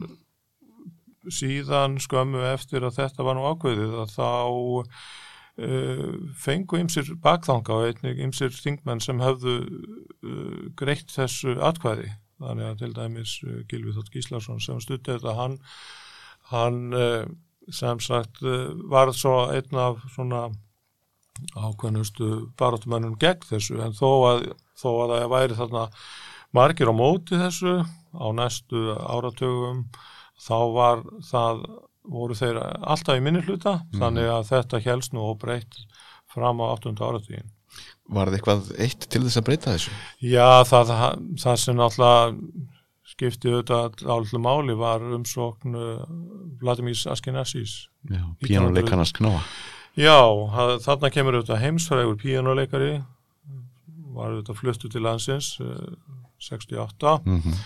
[1.33, 7.89] síðan skömmu eftir að þetta var nú ákveðið að þá uh, fengu ymsir bakþanga og
[7.91, 12.13] einnig ymsir þingmenn sem höfðu uh, greitt þessu atkvæði.
[12.43, 15.59] Þannig að til dæmis uh, Gilvi Þótt Gíslason sem stutti þetta, hann,
[16.53, 16.81] hann
[17.73, 18.39] sem sagt
[18.87, 20.47] varð svo einn af svona
[21.57, 24.45] ákveðnustu barátumennum gegn þessu en þó að,
[24.79, 25.85] þó að það væri þarna
[26.57, 27.75] margir á móti þessu
[28.17, 29.85] á næstu áratugum
[30.41, 31.67] þá var það
[32.07, 35.81] voru þeir alltaf í minni hluta þannig að þetta helst nú og breytt
[36.31, 36.95] fram á 8.
[37.03, 37.53] áratugin
[38.07, 39.95] var það eitthvað eitt til þess að breyta þessu?
[40.23, 40.93] Já, það,
[41.43, 42.67] það sem náttúrulega
[43.07, 46.05] skipti auðvitað állu máli var umsókn uh,
[46.61, 49.43] Vladimir Askenazis já, píjánuleikarnas knáa
[49.97, 50.21] Já,
[50.85, 52.99] þarna kemur auðvitað heimsfrægur píjánuleikari
[54.17, 55.97] var þetta fluttu til landsins uh,
[56.43, 57.63] 68 mm -hmm.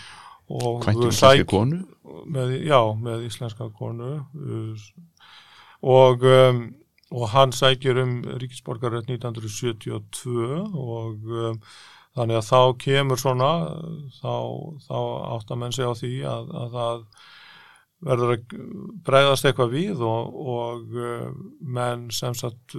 [0.50, 1.80] Og Kvæntum sæk- íslenski konu?
[2.26, 4.10] með, já, með íslenska konu.
[5.80, 6.60] Og, um,
[7.10, 11.60] og hann sækir um ríkisborgarrétt 1972 og um,
[12.18, 13.50] þannig að þá kemur svona
[14.18, 14.34] þá,
[14.84, 14.98] þá
[15.36, 17.00] átt að menn segja á því að, að það
[18.10, 18.60] verður að
[19.06, 21.26] bregðast eitthvað við og, og uh,
[21.60, 22.76] menn sem sagt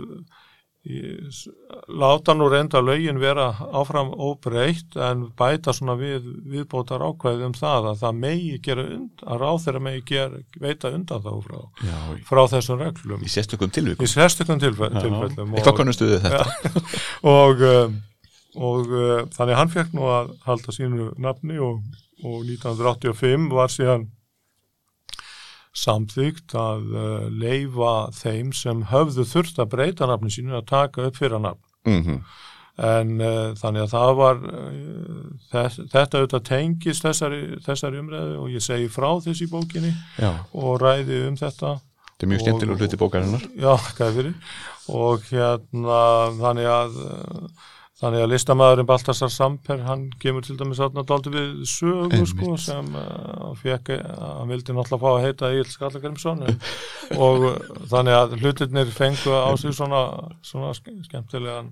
[0.81, 7.89] láta nú reynda lögin vera áfram óbreytt en bæta svona við viðbótar ákvæði um það
[7.91, 11.97] að það megi gera und, að ráð þeirra megi gera, veita undan þá frá, Já,
[12.25, 13.21] frá þessum reglum.
[13.21, 16.81] Í sérstökum tilvíkum í sérstökum tilfellum Eitthvað kannustu við þetta?
[17.35, 17.99] Og, um,
[18.57, 21.85] og uh, þannig hann fekk nú að halda sínu nafni og,
[22.25, 24.09] og 1985 var síðan
[25.77, 31.19] samþygt að uh, leifa þeim sem höfðu þurft að breyta nafni sínu að taka upp
[31.19, 31.63] fyrir nafn.
[31.87, 32.01] Mm
[32.81, 38.53] en uh, þannig að það var uh, þess, þetta auðvitað tengist þessari, þessari umræðu og
[38.53, 41.75] ég segi frá þessi bókinni Já, og ræði um þetta.
[42.11, 43.45] Þetta er mjög skemmtilega hluti bókarinnar.
[43.57, 44.33] Já, fyrir.
[44.91, 46.01] Og hérna
[46.39, 47.69] þannig að uh,
[48.01, 52.89] þannig að listamæðurinn Baltasar Samper hann kemur til dæmis þarna dálítið við sögu sko sem
[52.97, 56.43] uh, fekk, hann vildi náttúrulega fá að heita Egil Skallagrimsson
[57.27, 57.55] og uh,
[57.93, 60.03] þannig að hlutirnir fengu á sig svona,
[60.45, 61.71] svona ske- skemmtilegan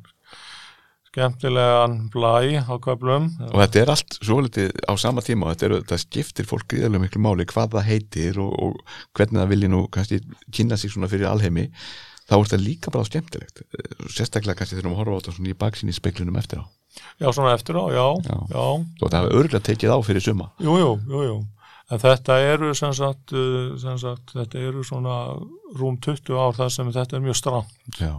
[1.10, 3.32] skemmtilegan blæ á köflum.
[3.50, 6.68] Og þetta er allt svo litið á sama tíma og þetta, er, þetta skiptir fólk
[6.70, 8.78] gríðarlega miklu máli hvað það heitir og, og
[9.18, 10.22] hvernig það vilji nú kannski
[10.54, 11.66] kynna sig svona fyrir alheimi
[12.30, 13.64] þá er þetta líka bara skemmtilegt
[14.14, 16.66] sérstaklega kannski þegar við horfa á þetta svona í baksinni speklunum eftir á.
[17.22, 18.36] Já, svona eftir á, já, Já.
[18.50, 20.50] já, og þetta hafa örgulega tekið á fyrir suma.
[20.62, 21.38] Jú, jú, jú, jú.
[21.90, 25.16] En þetta eru sem sagt, uh, sem sagt, þetta eru svona
[25.78, 28.12] rúm 20 ár þar sem þetta er mjög strang Já,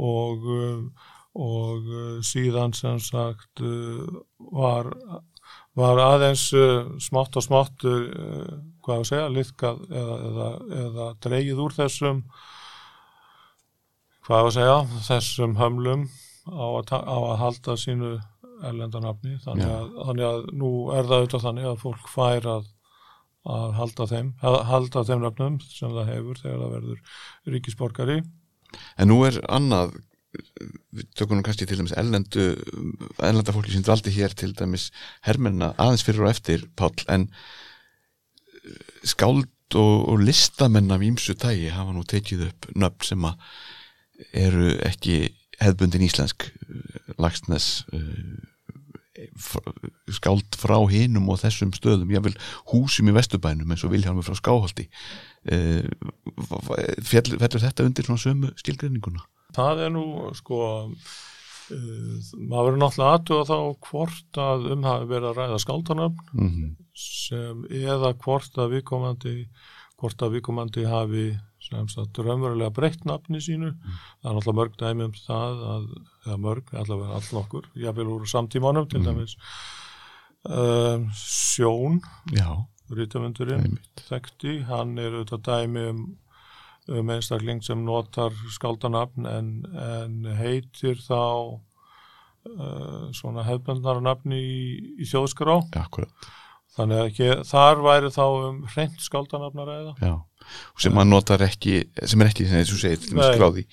[0.00, 1.88] og, uh, og
[2.24, 3.60] síðan sem sagt
[4.54, 4.88] var,
[5.74, 6.44] var aðeins
[7.02, 10.48] smátt og smátt, hvað að segja, liðkað eða, eða,
[10.84, 12.20] eða dreigið úr þessum,
[14.24, 14.76] hvað að segja,
[15.08, 16.06] þessum hömlum
[16.48, 18.14] á að, á að halda sínu
[18.64, 22.70] erlendanafni þannig að, þannig að nú er það auðvitað þannig að fólk fær að,
[23.54, 24.32] að halda þeim
[24.70, 28.18] halda þeim nafnum sem það hefur þegar það verður ríkisborgari.
[28.98, 29.96] En nú er annað
[30.34, 32.46] við tökum nú kannski til dæmis erlendu
[33.22, 34.88] erlenda fólki sem dvaldi hér til dæmis
[35.26, 37.28] hermenna aðeins fyrir og eftir Páll en
[38.64, 43.38] eh, skáld og, og listamenn af ímsu tægi hafa nú tekið upp nöfn sem að
[44.32, 48.50] eru ekki hefðbundin íslensk eh, Lagsnes eh,
[50.10, 52.34] skáld frá hinum og þessum stöðum, ég vil
[52.72, 54.88] húsum í Vesturbænum eins og Vilhjálmur frá Skáholti
[55.46, 55.86] eh,
[57.06, 59.22] fellur þetta undir svona sömu skilgreininguna?
[59.54, 60.96] það er nú sko uh,
[61.70, 66.70] maður verður náttúrulega aðtuga þá hvort að um hafi verið að ræða skáldanöfn Mm -hmm.
[66.94, 69.36] sem eða hvort að viðkomandi
[70.00, 71.26] hvort að viðkomandi hafi
[71.74, 73.72] sem sagt raunverulega breytt nafni sínu.
[74.22, 75.86] Það er náttúrulega mörg dæmi um það að,
[76.26, 79.06] eða mörg, allavega all nokkur jáfnvel úr samtímanum til Mhm.
[79.10, 79.36] dæmis
[80.44, 82.00] um, Sjón
[83.64, 84.04] einmitt.
[84.08, 86.02] þekkti, hann er auðvitað dæmi um,
[86.88, 91.60] um einstakling sem notar skáldanafn en, en heitir þá
[92.44, 94.64] uh, svona hefbundnara nafni í,
[95.00, 95.62] í þjóðskrá.
[95.80, 96.12] Akkurat.
[96.74, 100.14] Þannig að ekki, þar væri þá um hreint skáldanafnar eða Já,
[100.78, 103.34] sem maður notar ekki sem er ekki, sem þú segir, til dæmis Nei.
[103.38, 103.66] skráði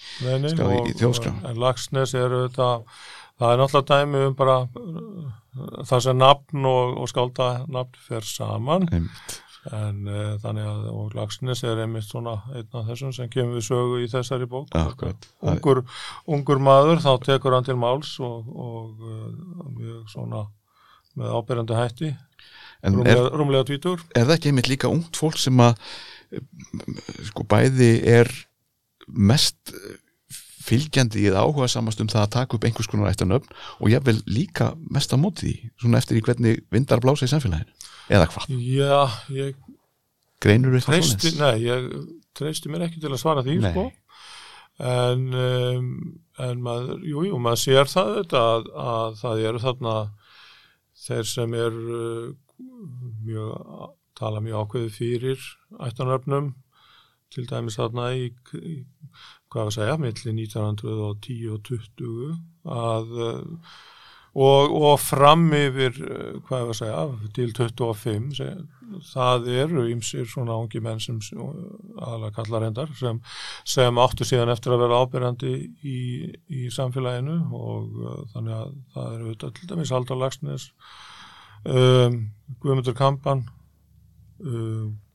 [0.55, 1.34] Skráð í og- þjóðskrá.
[1.51, 2.89] en Lagsnes er auðvitað
[3.41, 5.29] það er náttúrulega dæmi um bara uh,
[5.89, 9.39] það sem nafn og, og skáldanafn fer saman einmitt.
[9.77, 13.65] En uh, þannig að, og Lagsnes er einmitt svona einn af þessum sem kemur við
[13.67, 14.71] sögu í þessari bók.
[14.73, 15.27] Akkurat.
[15.45, 15.84] Ungur,
[16.25, 20.47] ungur maður, þá tekur hann til máls og, og uh, mjög svona
[21.19, 22.10] með ábyrjandi hætti,
[22.88, 24.01] rúmlega, rúmlega tvítur.
[24.15, 25.75] er það ekki einmitt líka ungt fólk sem að
[27.28, 28.32] sko bæði er
[29.08, 29.74] mest
[30.62, 34.20] fylgjandi eða áhuga samast um það að taka upp einhvers konar ættanöfn og ég vil
[34.30, 37.74] líka mest á móti því, svona eftir í hvernig vindar blása í samfélaginu,
[38.13, 38.52] eða hvað?
[38.62, 39.02] Já,
[39.36, 39.58] ég
[40.41, 41.89] greinur við treysti, nei, ég
[42.38, 43.89] treysti mér ekki til að svara því, sko.
[44.82, 45.89] En, um,
[46.41, 49.96] en maður, jú, jú, maður sér það þetta að, að það eru þarna
[51.02, 52.30] þeir sem er uh,
[53.28, 53.52] mjög,
[54.21, 55.47] tala mjög ákveði fyrir
[55.81, 56.53] ættanöfnum
[57.31, 58.27] til dæmis þarna í,
[58.60, 58.75] í
[59.51, 62.36] hvað að segja, milli 1910 og 20
[62.71, 63.73] að uh,
[64.31, 66.99] og, og fram yfir, eh, hvað að segja,
[67.36, 68.62] til 25, seg,
[69.12, 73.19] það eru ymsir svona ungi menn sem aðalega kallar hendar sem,
[73.67, 75.53] sem áttu síðan eftir að vera ábyrjandi
[75.84, 76.01] í,
[76.47, 80.69] í samfélaginu og uh, þannig að það eru til dæmis Haldur Lagsnes,
[81.67, 82.21] um,
[82.63, 83.49] Guðmundur Kampan,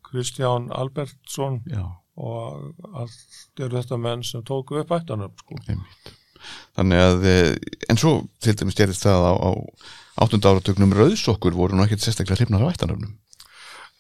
[0.06, 1.82] Kristján Albertsson Já.
[2.16, 5.58] og allt eru þetta menn sem tóku upp ættanum sko.
[6.76, 7.56] Þannig að, eh,
[7.90, 9.50] en svo til dæmis gerist það á, á
[10.22, 13.16] áttunda áratögnum rauðsokkur voru nú ekkert sérstaklega hrifnar á ættanöfnum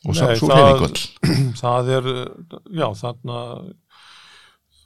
[0.06, 0.98] og Nei, svo það- hreyfingvöld
[1.62, 2.04] það er,
[2.70, 3.38] já þarna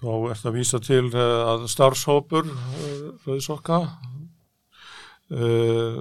[0.01, 3.79] þá er það að vísa til eh, að starfshópur eh, Rauðsokka
[5.31, 6.01] uh,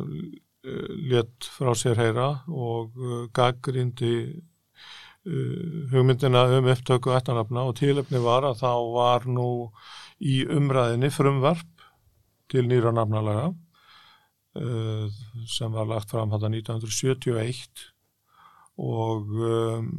[0.64, 8.48] létt frá sér heyra og uh, gaggrindi uh, hugmyndina um upptöku ættanafna og tilöfni var
[8.50, 9.50] að þá var nú
[10.20, 11.86] í umræðinni frumvarp
[12.52, 13.54] til nýra nafnalaga
[15.48, 17.84] sem var lagt fram þetta 1971
[18.82, 19.92] og um,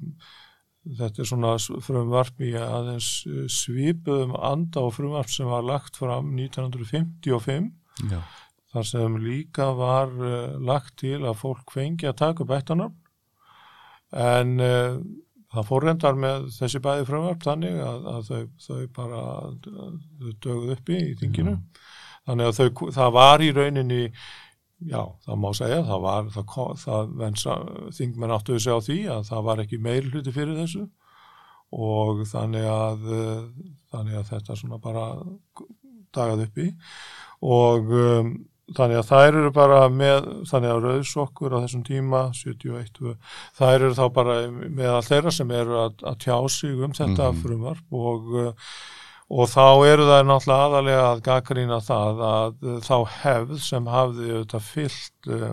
[0.98, 1.52] þetta er svona
[1.86, 3.22] frumvarp í aðeins
[3.54, 7.70] svipuðum anda og frumvarp sem var lagt fram 1955
[8.10, 8.20] Já.
[8.70, 12.96] Þar sem líka var uh, lagt til að fólk fengi að taka upp ættanarn
[14.10, 15.00] en uh,
[15.50, 19.24] það fór reyndar með þessi bæði frumvarp þannig að, að þau, þau bara
[19.64, 21.56] þau dögðu uppi í þinginu.
[22.28, 24.00] Þannig að þau, það var í rauninni
[24.90, 26.54] já, það má segja það var, það,
[26.84, 27.56] það vensa,
[27.98, 30.86] þingmenn áttuðu sig á því að það var ekki meir hluti fyrir þessu.
[31.70, 33.42] Og þannig að uh,
[33.90, 35.08] þannig að þetta svona bara
[36.14, 36.70] dagað uppi
[37.46, 38.32] og um,
[38.76, 43.16] þannig að þær eru bara með, þannig að rauðsokkur á þessum tíma, 71
[43.58, 47.30] þær eru þá bara með all þeirra sem eru að, að tjá sig um þetta
[47.32, 47.40] Mhm.
[47.42, 48.72] frumvarp og uh,
[49.30, 54.30] og þá eru það náttúrulega aðalega að gaggrína það að uh, þá hefð sem hafði
[54.34, 55.52] auðvitað fyllt uh,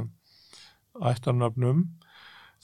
[1.11, 1.83] ættarnöfnum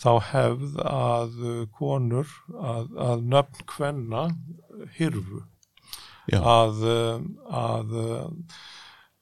[0.03, 1.35] þá hefð að
[1.77, 4.23] konur að, að nöfn kvenna
[4.97, 5.43] hirfu
[6.33, 6.79] að,
[7.53, 7.93] að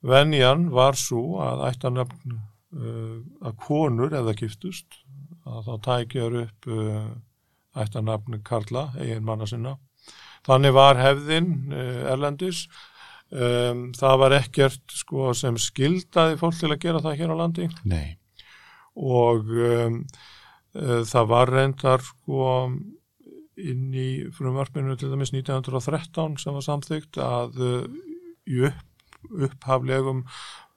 [0.01, 5.01] venjan var svo að ættarnöfn uh, að konur eða giftust
[5.45, 7.09] að þá tækjar upp uh,
[7.81, 9.77] ættarnöfn Karla, eigin manna sinna.
[10.47, 12.65] Þannig var hefðin uh, erlendis.
[13.31, 17.67] Um, það var ekkert sko, sem skildaði fólk til að gera það hér á landi.
[17.87, 18.17] Nei,
[18.99, 20.01] og um,
[20.75, 22.49] uh, það var reyndar sko,
[23.61, 28.01] inn í frumvarpinu til dæmis 1913 sem var samþygt að uh,
[28.51, 28.90] í upp,
[29.29, 30.25] upphaflegum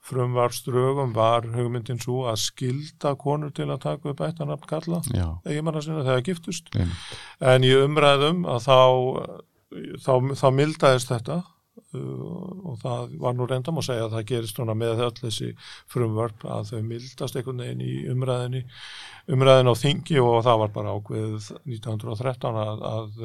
[0.05, 5.01] frumvarströgum var hugmyndin svo að skilda konur til að taka upp ættanafn kalla
[6.05, 6.69] þegar giftust.
[6.77, 7.17] Einmitt.
[7.41, 8.81] en í umræðum að þá,
[10.05, 11.41] þá, þá mildaðist þetta
[11.95, 15.51] og það var nú reyndam að segja að það gerist með öll þessi
[15.93, 18.65] frumvörp að þau mildast einhvern veginn í umræðinni
[19.33, 23.25] umræðin á þingi og það var bara ákveðið 1913 að, að,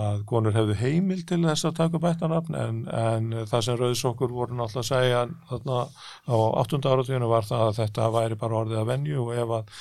[0.00, 4.56] að konur hefðu heimil til þess að taka bættanafn en, en það sem rauðsokkur voru
[4.56, 5.80] náttúrulega að segja þarna
[6.32, 6.80] á 8.
[6.80, 9.74] áratíðinu var það að þetta væri bara orðið að venju og ef að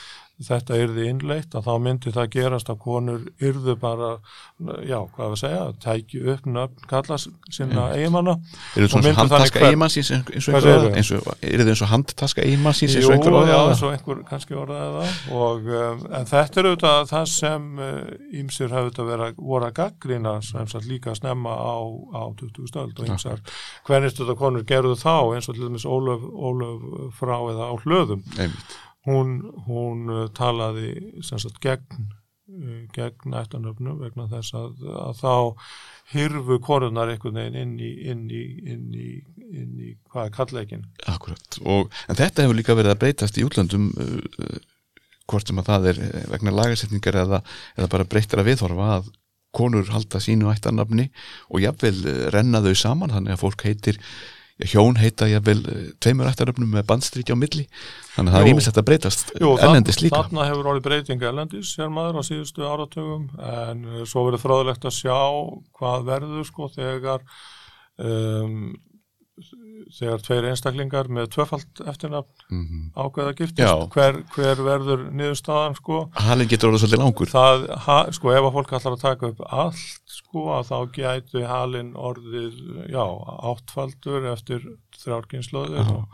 [0.46, 4.10] þetta yrði innleitt að þá myndi það gerast að konur yrðu bara,
[4.86, 8.36] já, hvað við segja, tæki upp nöfn kalla sinna eigimanna.
[8.76, 13.08] Er þetta svona handtaska eigimannsins eins og einhver Er þetta eins og handtaska eigimannsins eins
[13.08, 13.72] Jú, og einhver orðað?
[13.72, 17.68] eins og einhver kannski orðaði það og um, en þetta er auðvitað það sem
[18.44, 21.78] ímsir uh, hafði þetta vera, voru að gaggrina sem sagt líka snemma á,
[22.14, 23.42] á 20 stöld og ímsar
[23.88, 28.24] hvernig þetta konur gerðu þá eins og til dæmis Ólöf, Ólöf frá eða á hlöðum
[28.38, 28.78] Einmitt.
[29.08, 35.36] Hún, hún uh, talaði sagt gegn uh, gegn ættanöfnum vegna þess að, að þá
[36.14, 39.12] hyrfu korunar einhvern veginn inn í, inn í, inn í,
[39.48, 41.62] inn í hvað er kalleikin Akkurat.
[41.66, 44.60] Og, þetta hefur líka verið að breytast í útlöndum uh,
[45.28, 47.42] hvort sem að það er eh, vegna lagasetningar eða,
[47.78, 49.12] eða bara breyttir að viðhorfa að
[49.58, 51.08] konur halda sínu ættarnafni
[51.52, 54.02] og jafnvel eh, renna þau saman þannig að fólk heitir
[54.66, 57.68] hjón heita jafnvel eh, tveimur ættarnafnum með bandstrykja á milli.
[58.16, 58.56] Þannig að það er Jú.
[58.56, 60.22] ímislegt að breytast Jú, ellendis líka.
[60.24, 63.28] Þarna hefur orðið breyting ellendis sér maður á síðustu áratugum.
[63.38, 65.20] En uh, svo verður fráðilegt að sjá
[65.78, 67.26] hvað verður sko þegar
[68.02, 68.74] um,
[69.98, 73.38] þegar tveir einstaklingar með tvöfalt eftirnafn mm ákveða Já.
[73.42, 78.48] giftist hver, hver verður niðurstaðan sko Halinn getur orðið svolítið langur það, ha, sko ef
[78.50, 82.58] að fólk ætlar að taka upp allt sko að þá gætu halinn orðið,
[82.90, 83.04] já,
[83.54, 84.66] áttfaldur eftir
[85.04, 85.94] þrjárkynnslóðir Já.
[86.02, 86.08] og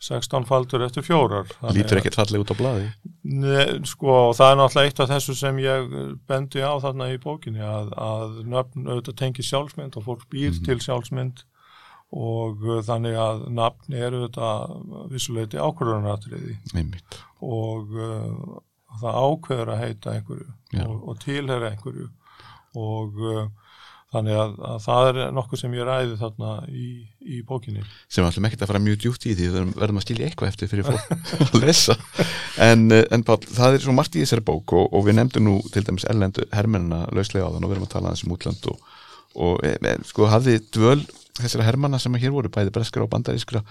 [0.00, 2.86] 16 faldur eftir fjórar lítur ekkert falleg út á blaði
[3.30, 5.90] Ne, sko, það er náttúrulega eitt af þessu sem ég
[6.26, 10.64] bendi á þarna í bókinni að, að nöfn auðvitað tengi sjálfsmynd og fólk býr Mhm.
[10.64, 11.44] til sjálfsmynd
[12.10, 14.50] og uh, þannig að nafn eru þetta
[15.12, 16.56] vissuleiti ákvörðunaratriði.
[17.46, 18.58] Og uh,
[19.00, 20.84] það ákveður að heita einhverju Já.
[20.86, 22.08] og, og tilhera einhverju.
[22.80, 23.44] Og uh,
[24.10, 26.86] þannig að, að það er nokkuð sem ég ræði þarna í,
[27.22, 27.84] í bókinni.
[28.10, 30.70] Sem ætlum ekkert að fara mjög djúpt í því við verðum, að skilja eitthvað eftir
[30.72, 31.12] fyrir fólk
[31.46, 31.96] að lesa.
[32.66, 35.46] En, eh, en Pál, það er svo margt í þessari bók og, og við nefndum
[35.46, 38.34] nú til dæmis erlendu hermennina lauslega á þann og við erum að tala aðeins um
[38.34, 38.92] útland og,
[39.46, 40.98] og e, e, sko hafði dvöl
[41.44, 43.62] þessara hermanna sem hér voru bæði breskra og bandarískra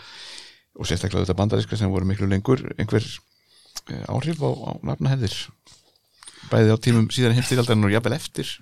[0.79, 5.37] og sérstaklega þetta bandarískra sem voru miklu lengur einhver e, áhrif á, á nafnahefðir
[6.49, 8.57] bæði á tímum síðan heimstýraldarinn og jafnvel eftir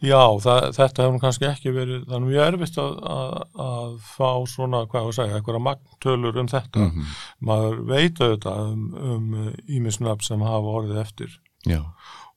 [0.00, 4.28] Já, það, þetta hefur kannski ekki verið, það er mjög erfitt að, að, að fá
[4.48, 6.86] svona, hvað að segja, einhverja magntölur um þetta.
[6.86, 7.10] Mhm.
[7.50, 9.34] Maður veit auðvitað um, um
[9.68, 11.36] ímisnöfn sem hafa orðið eftir.
[11.68, 11.82] Já.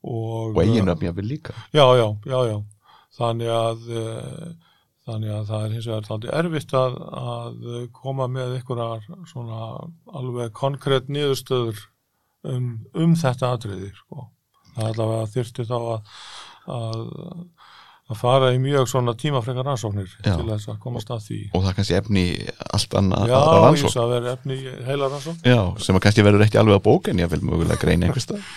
[0.04, 2.58] Og, og eiginöfn jafnvel líka Já, já, já, já.
[3.16, 4.50] Þannig að, uh,
[5.04, 9.58] þannig að það er hins vegar taldi erfitt að, að koma með einhverjar svona
[10.16, 11.82] alveg konkrétt niðurstöður
[12.48, 14.28] um, um þetta atriði, sko.
[14.74, 16.14] Það er allavega þyrfti þá að,
[16.74, 17.02] að,
[18.10, 20.32] að fara í mjög svona tímafrekar rannsóknir Já.
[20.32, 21.40] til þess að komast að því.
[21.52, 22.24] og það er kannski efni
[22.78, 25.44] allt annað Já, aðra ég rannsókn svo að vera efni heila rannsókn.
[25.52, 28.26] Já, sem að kannski verður ekki alveg að bóka en ég vil mögulega greina einhvers
[28.26, 28.48] stað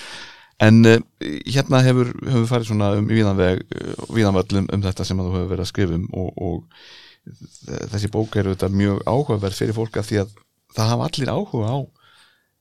[0.64, 0.98] en uh,
[1.46, 5.66] hérna hefur, hefur farið svona um víðanveg, uh, víðanvallum um þetta sem þú hefur verið
[5.66, 6.88] að skrifa um og, og
[7.92, 10.36] þessi bók er auðvitað mjög áhugaverð fyrir fólk af því að
[10.78, 11.78] það hafa allir áhuga á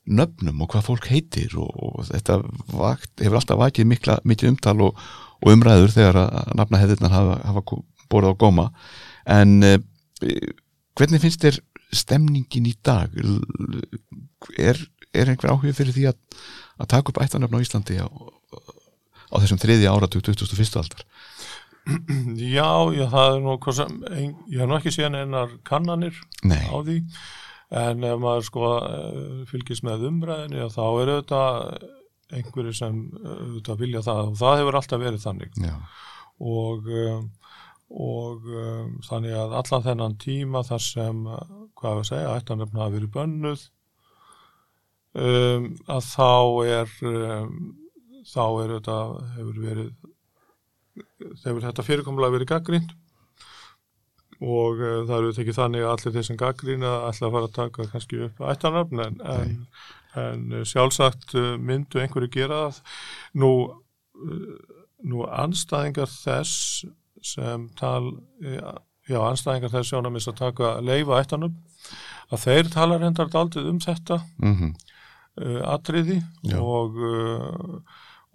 [0.06, 2.38] nöfnum og hvað fólk heitir og, og þetta
[2.72, 5.00] vakt, hefur alltaf vakið mikla, mikið umtal og,
[5.42, 7.64] og umræður þegar að nafna hefðirnar hafa, hafa
[8.12, 8.66] borið á góma.
[9.26, 9.78] En uh,
[10.96, 11.60] hvernig finnst þér
[11.94, 13.12] stemningin í dag?
[14.58, 14.80] Er,
[15.14, 16.20] er einhver áhuga fyrir því að,
[16.82, 20.80] að taka upp ættanöfn á Íslandi á, á þessum þriðja áratug 2001.
[20.82, 21.06] aldar?
[21.86, 23.98] Já, já, það er nú sem,
[24.50, 26.96] ég hef nú ekki séð einar kannanir Nei, á því.
[27.76, 31.86] En ef maður sko eh, fylgist með umræðinni þá er auðvitað
[32.36, 35.56] einhverju sem eh, auðvitað vilja það og það hefur alltaf verið þannig.
[35.62, 35.74] Já,
[36.56, 37.24] og, um,
[38.06, 41.22] og um, þannig að allan þennan tíma þar sem,
[41.76, 43.64] hvað við segja, ættanöfn hafa verið bönnuð.
[45.16, 46.30] Um, að þá
[46.68, 47.56] er um,
[48.28, 48.96] þá er þetta
[49.38, 49.90] hefur verið
[51.44, 52.92] hefur þetta fyrirkomlega verið gaggrind
[54.44, 57.56] og uh, það eru tekið þannig að allir þeir sem gaggrína ætla að fara að
[57.56, 59.54] taka kannski upp ættanöfn en, en,
[60.20, 62.82] en uh, sjálfsagt uh, myndu einhverju gera það.
[63.40, 66.84] Nú uh, nú anstæðingar þess
[67.26, 68.12] sem tal
[69.06, 71.56] já, anstæðingar þess sjónamist að taka leifa ættanum
[72.32, 74.74] að þeir tala reyndar daldið um þetta mm
[75.36, 76.58] uh, atriði Já.
[76.60, 77.80] og uh,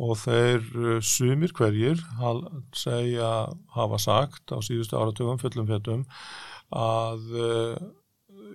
[0.01, 2.43] og þeir uh, sumir hverjir hal,
[2.74, 3.32] segja
[3.76, 6.05] hafa sagt á síðustu áratugum fullum fjöldum
[6.74, 7.76] að uh,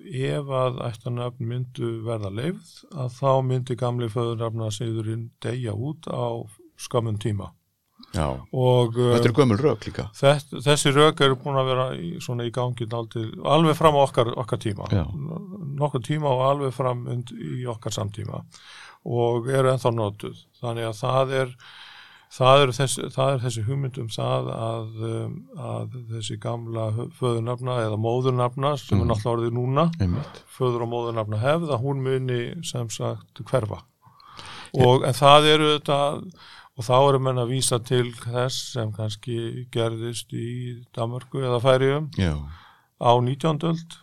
[0.07, 6.47] ef að ættanöfn myndu verða leifð að þá myndi gamli föðurnafna sigurinn deyja út á
[6.79, 7.53] skamum tíma.
[8.53, 10.07] Og Þetta er gömul rök líka.
[10.17, 14.31] Þess, þessi rauk eru búin að vera í, svona í gangi alveg fram á okkar,
[14.41, 14.87] okkar tíma.
[15.77, 18.45] Nokkur tíma og alveg fram und, í okkar samtíma.
[19.05, 20.39] Og eru ennþá notuð.
[20.63, 21.53] Þannig að það er
[22.37, 26.87] það er þessi, það er þessi hugmynd um það að, um, að þessi gamla
[27.21, 29.13] föðurnafna eða móðurnafna sem er Mm.
[29.13, 30.43] náttúrulega orðið núna einmitt.
[30.59, 33.83] föður og móðurnafna hefð að hún muni sem sagt hverfa.
[34.75, 36.01] Og en það eru þetta
[36.77, 40.49] og þá eru menn að vísa til þess sem kannski gerðist í
[40.97, 42.35] Danmarku eða Færium Já,
[43.01, 43.63] á 19.
[43.71, 44.01] öld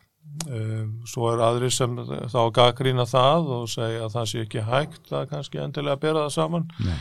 [0.49, 1.93] um, svo er aðri sem
[2.31, 6.35] þá gaggrína það og segja að það sé ekki hægt að kannski endilega bera það
[6.37, 6.65] saman.
[6.83, 6.97] Nei,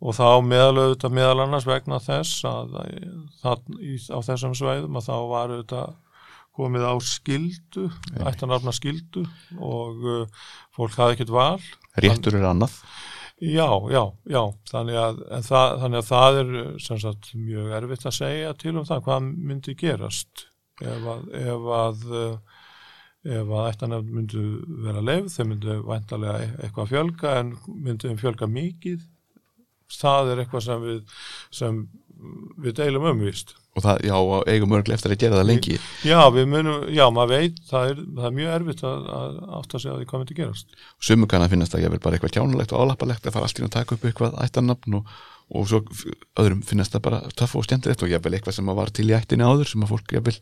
[0.00, 2.76] og þá meðal auðvitað meðal annars vegna þess að
[3.42, 5.98] það, í, á þessum sveiðum að þá var auðvitað
[6.60, 7.86] komið á skildu,
[8.26, 9.24] ættanafna skildu
[9.56, 10.44] og uh,
[10.76, 11.60] fólk hafði ekkert val.
[12.00, 12.74] Réttur er annað
[13.40, 16.50] Já, já, já, þannig að, það, þannig að það er
[16.84, 20.42] sem sagt mjög erfitt að segja til um það hvað myndi gerast
[20.84, 22.58] ef að, ef að, eh,
[23.38, 24.44] ef að ættanefn myndi
[24.84, 29.08] vera leið, þeim myndi væntalega e- eitthvað fjölga en myndi þeim fjölga mikið,
[29.96, 31.16] það er eitthvað sem við,
[31.62, 31.82] sem
[32.60, 33.54] við deilum umvist.
[33.76, 37.04] og það, já, og eigum örglega eftir að gera það lengi Já, við munum, já,
[37.14, 40.22] maður veit, það er, það er mjög erfitt að, að átta sig að því hvað
[40.24, 40.74] myndi gerast.
[40.98, 43.62] sumum kann að finnast að ég vil bara eitthvað kjánulegt og álappalegt að fara allt
[43.62, 45.14] í að taka upp eitthvað ættanafn og,
[45.54, 45.82] og svo
[46.42, 49.08] öðrum finnast það bara töff og skemmtilegt og ég vil eitthvað sem að var til
[49.08, 50.38] í ættinni áður sem að fólk ég vil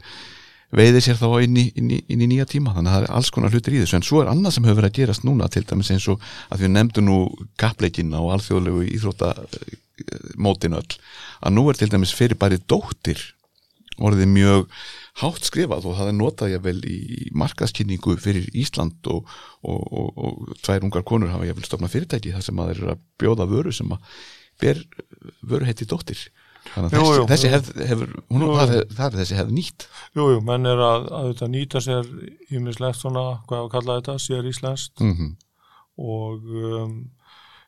[0.74, 3.14] veiði sér þá inn í, inn, í, inn í nýja tíma þannig að það er
[3.16, 5.48] alls konar hlutir í þessu en svo er annað sem hefur verið að gerast núna
[5.52, 7.18] til dæmis eins og að við nefndum nú
[7.60, 8.84] kappleikin á alþjóðlegu
[9.98, 10.96] íþróttamótin öll
[11.42, 13.20] að nú er til dæmis fyrir bæri dóttir
[13.98, 14.66] orðið mjög
[15.18, 19.26] hátt skrifað og það er notað ég vel í markaðskynningu fyrir Ísland og,
[19.66, 22.82] og, og, og tvær ungar konur hafa ég vel stofnað fyrirtæki þar sem að þeir
[22.82, 24.20] eru að bjóða vöru sem að
[24.62, 24.84] ber
[25.42, 26.28] vöru heiti dóttir.
[26.68, 27.52] Þannig að Jú, þessi, jú, þessi jú.
[27.54, 29.86] hefð hefur, hún, Jú, það, er, það er þessi hefð nýtt.
[30.18, 32.08] Jú, jú, menn er að, að þetta nýta sér
[32.54, 35.36] ímislegt svona, hvað við kalla þetta, sér íslenskt mm
[35.98, 36.92] og um,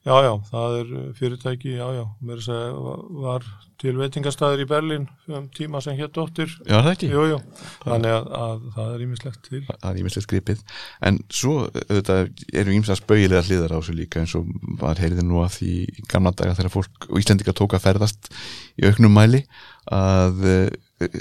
[0.07, 3.49] já, já, það er fyrirtæki, já, já, mér er að segja, var- var
[3.81, 7.39] til veitingastæður í Berlín um tíma sem hétt dóttir, Já, það ekki, jú, jú,
[7.85, 9.61] þannig að, að það er ímislegt til.
[9.71, 10.63] það er ímislegt skripið
[11.09, 14.49] en svo auðvitað eru ímsast spaugilega hliðar á þessu líka eins og
[14.81, 18.33] var heyrði nú að því í gamla daga þegar fólk og Íslendinga tók að ferðast
[18.81, 19.45] í auknum mæli
[19.89, 21.21] að uh,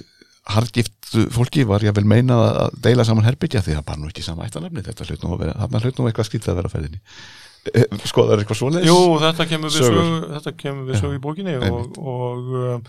[0.50, 0.96] hardgift
[1.34, 2.36] fólki var ég vel meina
[2.68, 5.44] að deila saman herbyggja því það bara nú ekki sama ættanefni þetta hlut nú að
[5.46, 7.00] vera, þarna hlut nú eitthvað skrítið að vera á ferðinni.
[7.00, 7.49] Eh,
[8.12, 10.04] skoðar eitthvað svoleiðis Jú, þetta kemur við sögu,
[10.36, 11.98] þetta kemur við sögu í bókinni og, einmitt.
[12.02, 12.84] og, um,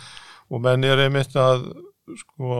[0.51, 1.69] og menn er einmitt að
[2.19, 2.55] sko,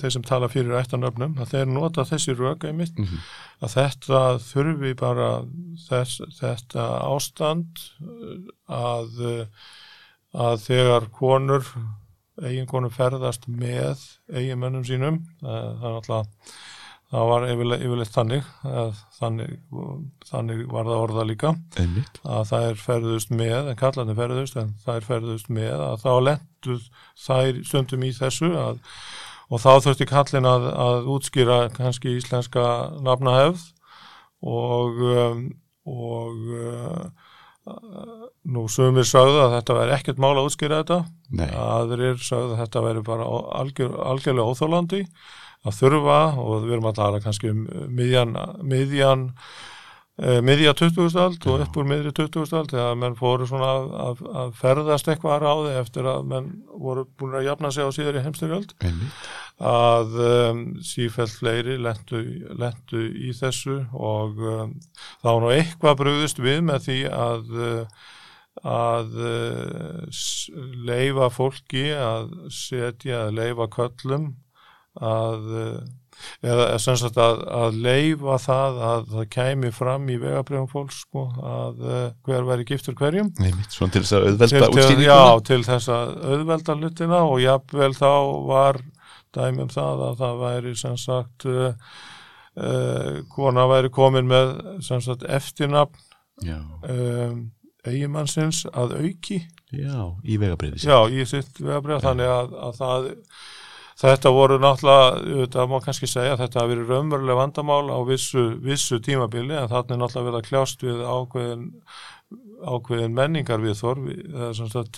[0.00, 3.20] þeir sem tala fyrir ættanöfnum, að þeir nota þessi rök einmitt, Mhm.
[3.62, 5.28] að þetta þurfi bara
[5.88, 7.84] þess, þetta ástand
[8.68, 9.46] að,
[10.34, 11.68] að þegar konur
[12.42, 14.02] eigin konur ferðast með
[14.34, 16.26] eigin mönnum sínum það, það er alltaf
[17.12, 18.48] það var yfirleitt, þannig,
[19.18, 19.52] þannig
[20.26, 21.52] þannig var það orða líka.
[21.78, 26.02] Einmitt, að það er ferðust með, en kallarnir ferðust en það er ferðust með að
[26.02, 26.80] þá lendu
[27.26, 28.82] þær stundum í þessu að,
[29.46, 32.66] og þá þurfti kallin að, að útskýra kannski íslenska
[33.06, 33.68] nafnahefð
[34.46, 35.46] og um,
[35.86, 37.06] og uh,
[38.46, 40.98] nú sumir sagðu að þetta væri ekkert mál að útskýra þetta.
[41.36, 43.26] Nei, aðrir sagðu að þetta væri bara
[43.60, 45.02] algjör, algjörlega óþólandi
[45.66, 47.64] að þurfa og við erum að tala kannski um
[47.96, 49.24] miðjan, miðjan
[50.16, 51.12] miðja 20.
[51.20, 52.46] ald og upp úr miðri 20.
[52.56, 56.46] ald þegar menn fóru svona að, að, að ferðast eitthvað að ráði eftir að menn
[56.72, 59.26] voru búin að jafna sig á síðari heimstyrjöld einmitt
[59.60, 62.22] að um, sífælt fleiri lentu,
[62.60, 64.72] lentu í þessu og um,
[65.20, 67.54] þá nú eitthvað brugðist við með því að
[68.66, 70.48] að uh, s-
[70.88, 74.30] leifa fólki að setja, að leifa köllum
[74.96, 75.80] að uh,
[76.44, 81.26] eða sem sagt að, að leifa það að það kæmi fram í vegabrifum fólks sko,
[81.40, 83.32] að uh, hver væri giftur hverjum.
[83.40, 85.08] Einmitt, svona til þess að auðvelda útskýringuna.
[85.08, 88.12] Já, til þess að auðvelda hlutina og jafnvel þá
[88.50, 88.82] var
[89.36, 91.66] dæmi um það að það væri sem sagt uh,
[92.60, 94.54] uh, kona væri komin með
[94.86, 96.02] sem sagt eftirnafn
[96.46, 97.44] um,
[97.86, 99.42] eigimannsins að auki.
[99.74, 103.08] Já, í vegabriði já, í sitt vegabrið þannig að, að það
[103.96, 108.98] Þetta voru náttúrulega, það má kannski segja þetta hafi verið raunveruleg vandamál á vissu, vissu
[109.00, 111.62] tímabili en þannig er náttúrulega verið að kljást við ákveðin,
[112.66, 114.16] ákveðin menningar við þorfi,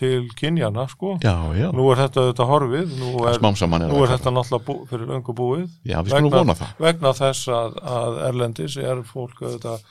[0.01, 1.13] til kynjana sko.
[1.23, 3.39] já, já, Nú er þetta þetta horfið, nú er,
[3.87, 5.69] nú er þetta náttúrulega fyrir löngu búið.
[5.87, 9.87] já, vegna- vona það Vegna þess að, að Erlendis er fólk auðvitað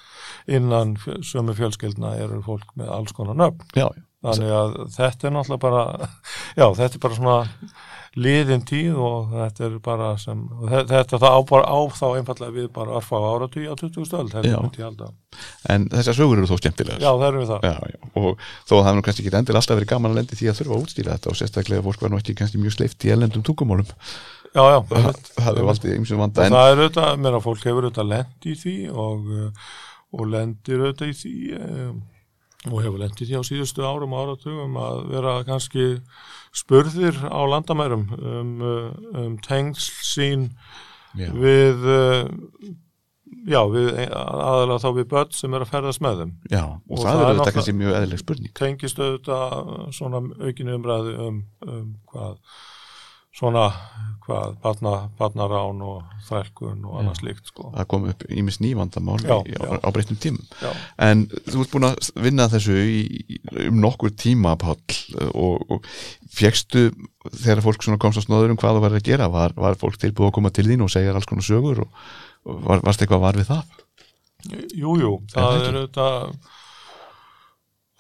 [0.48, 3.64] innan sömu fjölskyldna eru fólk með alls konar nöfn.
[3.76, 6.10] já, já, Þannig að þetta er náttúrulega bara,
[6.60, 7.38] já, þetta er bara svona
[8.18, 10.40] liðin tíð og þetta er bara sem,
[10.90, 14.58] þetta það á, á þá einfallega við bara örfá áratugja á 20 stöld, þetta Já.
[14.64, 15.10] myndi ég halda.
[15.74, 17.68] en þessar sögur eru þó skemmtilegar Já, það erum við það.
[17.68, 20.20] Já, já, og þó að það hefur nú kannski ekki endil alltaf verið gaman að
[20.22, 22.78] lendi því að þurfa að útstýra þetta og sérstaklega fólk var nú ekki kannski mjög
[22.78, 23.94] sleift í ellendum tungumálum
[24.56, 27.44] Já, já, það það hefur valdið ymsum Og vanda en það er auðvitað, mér að
[27.46, 29.74] fólk hefur auðvitað lent í því og, uh,
[30.18, 31.98] og lendir auðvitað í því um,
[32.66, 35.86] og hefur lent í því á síðustu árum og áratugum að vera kannski
[36.58, 38.90] spurðir á landamærum um, uh,
[39.22, 40.48] um tengsl sín
[41.16, 42.32] já, við uh,
[43.48, 46.34] já, við aðalega þá við börn sem er að ferðast með þeim.
[46.50, 48.54] Já, og, og það, það er er auðvitað náttúrulega- kannski mjög eðlileg spurning.
[48.58, 52.36] tengist auðvitað svona aukinu umræðu um, um hvað
[53.38, 53.68] svona
[54.28, 57.70] hvað barna, barnarán og þrælkun og annað slíkt sko.
[57.78, 60.72] það kom upp ímis nývandamál Já, í, á, á breyttum Já.
[61.08, 64.78] en þú ert búin að vinna þessu í, í- um nokkur tíma Páll
[65.32, 65.88] og, og
[66.38, 66.90] fegstu
[67.32, 70.30] þegar fólk komst á snóður um hvað það var að gera var, var fólk tilbúið
[70.30, 72.06] að koma til þín og segja alls konar sögur og,
[72.46, 73.76] og var, varst eitthvað var við það?
[74.78, 76.36] Jú, jú, það er auðvitað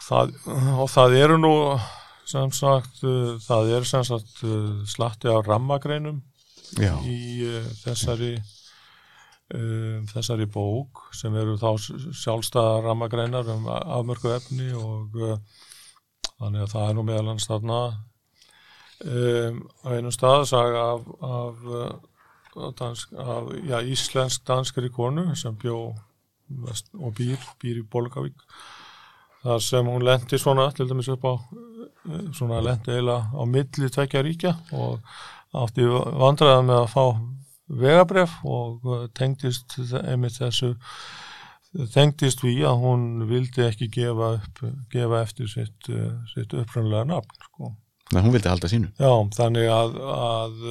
[0.08, 0.36] það,
[0.84, 1.54] og það eru nú
[2.28, 6.22] sem sagt, uh, það er sem sagt uh, slatti á rammagreinum
[6.76, 11.72] Já, í uh, þessari uh, þessari bók sem eru þá
[12.24, 15.40] sjálfstæða rammagreinar um afmörku efni og uh,
[16.38, 17.80] þannig að það er nú meðal hans þarna.
[18.98, 25.54] Um, á einu stað saga af, af, uh, dansk, af já, íslensk danskri konu sem
[25.62, 25.92] bjó
[26.98, 28.42] og býr, býr í Bólgavík
[29.48, 33.92] þar sem hún lendi svona til dæmis upp á uh, svona lendi eiginlega á milli
[33.94, 35.00] tvekja ríkja og
[35.58, 37.06] átti vandræða með að fá
[37.84, 40.74] vegabref og uh, tengdist einmitt þessu
[41.94, 44.62] tengdist við að hún vildi ekki gefa, upp,
[44.94, 47.74] gefa eftir sitt, uh, sitt upprannlega nafn sko.
[48.14, 48.94] Nei, hún vildi halda sínu.
[48.96, 50.62] Já, þannig að, að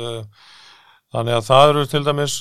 [1.17, 2.35] þannig að það eru til dæmis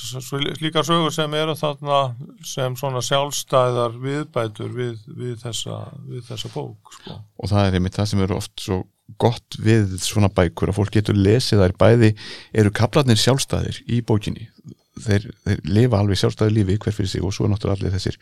[0.60, 2.00] líka sögur sem eru þarna
[2.44, 7.16] sem svona sjálfstæðar viðbætur við, við, þessa, við þessa bók sko.
[7.40, 8.82] Og það er einmitt það sem eru oft svo
[9.22, 11.76] gott við svona bækur að fólk getur lesið þær.
[11.80, 12.12] Bæði
[12.58, 14.50] eru kaplarnir sjálfstæðir í bókinni.
[14.96, 18.16] Þeir, þeir lifa alveg sjálfstæði lífi hver fyrir sig og svo er náttúrulega allir þessir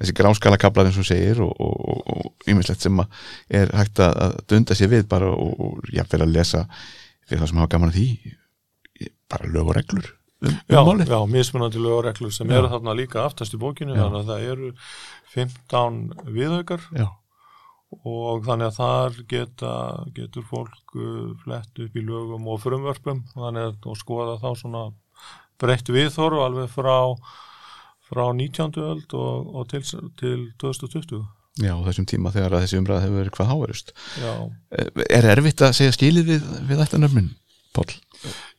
[0.00, 2.98] þessi gráskala kaplar eins og segir og ymmislegt sem
[3.48, 6.64] er hægt að dunda sér við bara og jáfnveil að lesa
[7.26, 8.34] fyrir það sem hafa gaman að því
[9.32, 11.12] bara lög og reglur um, um já, málið.
[11.12, 12.58] Já, mismunandi lög og reglur sem já.
[12.60, 14.02] eru þarna líka aftast í bókinu já.
[14.04, 14.72] þannig að það eru
[15.36, 16.02] 15
[16.36, 17.08] viðaukar já
[18.06, 19.72] og þannig að þar geta,
[20.16, 24.84] getur fólk uh, flett upp í lögum og frumvörpum þannig að skoða þá svona
[25.60, 27.14] breytt viðþóru alveg frá,
[28.08, 28.74] frá 19.
[28.82, 29.82] öld og, og til,
[30.18, 31.24] til 2020
[31.56, 33.94] Já, þessum tíma þegar þessi umræð hefur verið hvað háverust
[35.08, 37.30] Er erfitt að segja skilið við, við þetta nöfnum,
[37.72, 37.88] Pál?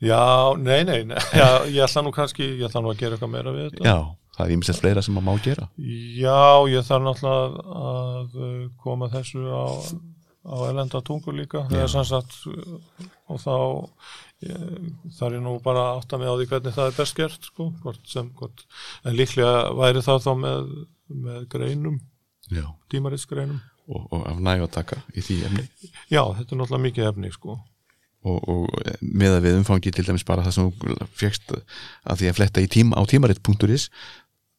[0.03, 0.21] Já,
[0.61, 1.19] nei, nei, nei.
[1.41, 3.85] Já, ég ætla nú kannski ég ætla nú að gera eitthvað meira við þetta.
[3.87, 3.99] Já
[4.37, 5.65] það er ímestlega fleira sem maður má gera.
[6.13, 9.65] Já, ég þarf náttúrulega að uh, koma þessu á,
[10.45, 11.63] á elenda tungur líka.
[11.89, 12.37] Sagt,
[13.27, 13.55] og þá
[15.17, 17.71] þar er nú bara að með á því hvernig það er best gert sko,
[18.05, 20.67] sem, en líklega væri það þá með,
[21.25, 21.97] með greinum
[22.93, 25.65] tímariðsgreinum og, og af næg að taka í því efni.
[26.11, 27.57] Já, þetta er náttúrulega mikið efni sko
[28.25, 30.71] og, og með að við umfangi til dæmis bara það sem
[31.17, 33.89] fegst að því að fletta tím, á tímaritt.is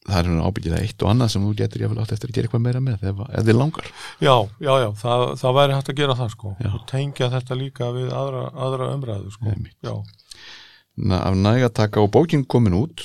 [0.09, 2.65] það er ábyggilega eitt og annað sem þú getur jáfnvel átt eftir að gera eitthvað
[2.65, 3.91] meira með ef þið langar.
[4.25, 4.35] Já,
[4.65, 6.53] já, já, það, það væri hægt að gera það sko.
[6.65, 6.71] Já.
[6.71, 9.55] og tengja þetta líka við aðra, aðra umræðu sko.
[10.99, 13.05] Na, Af nægataka og bókin komin út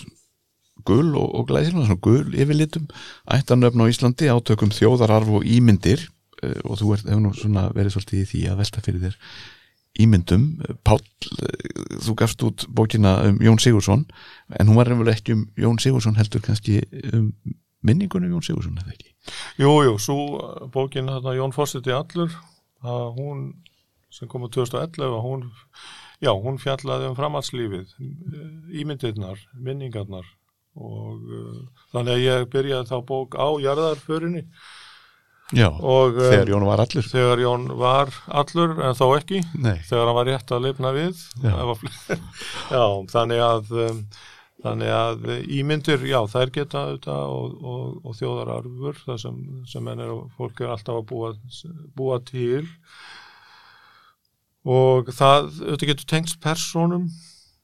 [0.88, 2.88] gull og, og glæsir svona gull yfirlitum
[3.32, 6.02] ættanöfn á Íslandi átökum þjóðararf og ímyndir
[6.44, 9.20] uh, og þú hefur nú svona verið svolítið í því að velta fyrir þér
[10.00, 10.48] ímyndum
[10.86, 11.02] Pál,
[12.02, 14.08] þú gafst út bókina um Jón Sigursson
[14.60, 16.82] en hún var reynilega ekki um Jón Sigursson heldur kannski
[17.14, 17.32] um
[17.84, 19.12] minningunum Jón Sigursson, eða ekki?
[19.62, 20.18] Jújú, jú, svo
[20.74, 22.34] bókina þarna Jón Fórseti Allur
[22.84, 23.52] hún
[24.14, 25.50] sem kom á 2011 hún,
[26.22, 27.94] já, hún fjallaði um framhaldslífið
[28.84, 30.28] ímyndirnar, minningarnar
[30.74, 31.60] og uh,
[31.94, 34.48] þannig að ég byrjaði þá bók á jarðarförinni
[35.54, 39.78] Já, og, þegar Jón var allur Þegar Jón var allur, en þó ekki Nei.
[39.86, 41.54] þegar hann var rétt að lifna við já.
[42.76, 44.00] já, þannig að um,
[44.64, 50.06] þannig að ímyndir, já, þær geta þetta og, og, og þjóðararfur það sem, sem er,
[50.38, 51.34] fólk er alltaf að búa,
[51.98, 52.64] búa til
[54.64, 57.10] og það, þetta getur tengst personum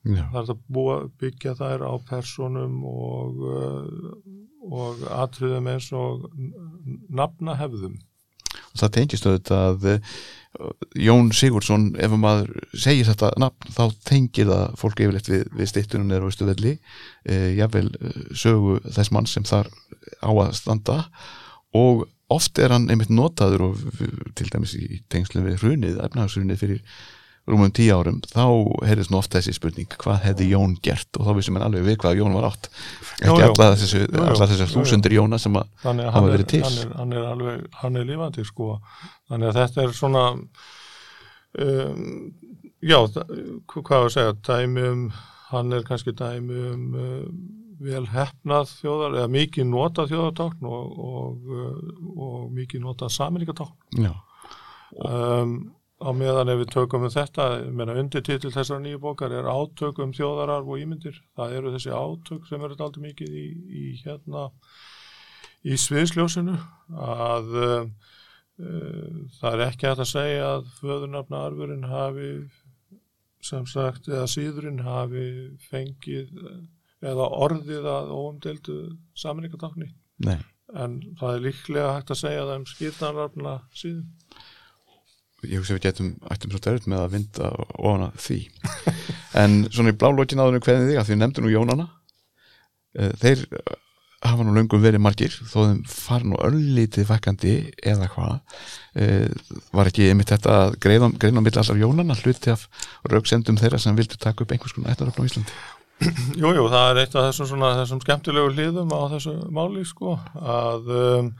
[0.08, 0.24] Já.
[0.32, 4.20] það er að búa, byggja þær á personum og, uh,
[4.70, 6.30] og atriðum eins og
[7.12, 7.98] nafnahefðum
[8.70, 10.14] og það tengist auðvitað að uh,
[10.98, 16.14] Jón Sigurdsson ef maður segir þetta nafn þá tengir það fólk yfirleitt við, við stittunum
[16.16, 16.74] eða veistuvelli
[17.30, 17.86] eh, jável
[18.34, 19.70] sögu þess mann sem þar
[20.26, 20.98] á að standa
[21.78, 23.86] og oft er hann einmitt notaður og
[24.38, 26.82] til dæmis í tengslu við hrunið, efnahagshrunið fyrir
[27.50, 28.44] rúmum tíu árum, þá
[28.88, 31.10] heyrðist nú oft þessi spurning, hvað hefði Jón gert?
[31.18, 32.70] Og þá vissum við alveg við hvað Jón var átt.
[33.20, 34.04] Ekki alla þessu,
[34.42, 36.62] þessu þúsundir Jóna sem að hafa verið til.
[36.66, 38.76] hann er, hann er alveg, hann er lífandi sko.
[39.32, 40.26] Þannig að þetta er svona
[41.66, 42.04] um,
[42.86, 43.00] já,
[43.74, 44.38] hvað að segja?
[44.50, 45.08] Dæmi um,
[45.50, 47.26] hann er kannski dæmi um uh,
[47.80, 54.14] vel hefnað þjóðar, eða mikið nota þjóðartákn og, og, og, og mikið nota saminningatákn já.
[55.00, 55.60] Um
[56.00, 60.14] á meðan ef við tökum um þetta, menna undirtitil þessar nýju bókar er átök um
[60.16, 63.48] þjóðararf og ímyndir, það eru þessi átök sem eru alltaf mikið í,
[63.82, 64.46] í hérna
[65.68, 66.56] í sviðsljósinu
[67.04, 67.84] að uh,
[69.40, 72.32] það er ekki hægt að segja að föðurnafna arfurinn hafi
[73.44, 75.26] sem sagt eða síðurinn hafi
[75.70, 76.32] fengið
[77.00, 78.80] eða orðið að óumdeldu
[79.20, 79.94] saminningatákni
[80.28, 84.10] en það er líklega hægt að segja það um skýrtanarfna síðan
[85.48, 88.42] ég hugsa við getum ættum svo terut með að vinda ofana því.
[89.40, 91.86] En svona í blálókin áður hvernig þig að því nefndu nú Jónana
[92.98, 93.76] eh, þeir eh,
[94.26, 97.54] hafa nú löngum verið margir þó þeim fara nú öllítið vekkandi
[97.92, 98.34] eða hvað
[99.00, 99.30] eh,
[99.76, 102.66] var ekki einmitt þetta að greina, mitt allar Jónana hluti af
[103.08, 105.60] rauksendum þeirra sem vildi taka upp einhvers konar eittaröfn á Íslandi?
[106.40, 110.18] Jújú, jú, það er eitt af þessum, svona, þessum skemmtilegu hlýðum á þessu máli sko
[110.40, 111.34] að um,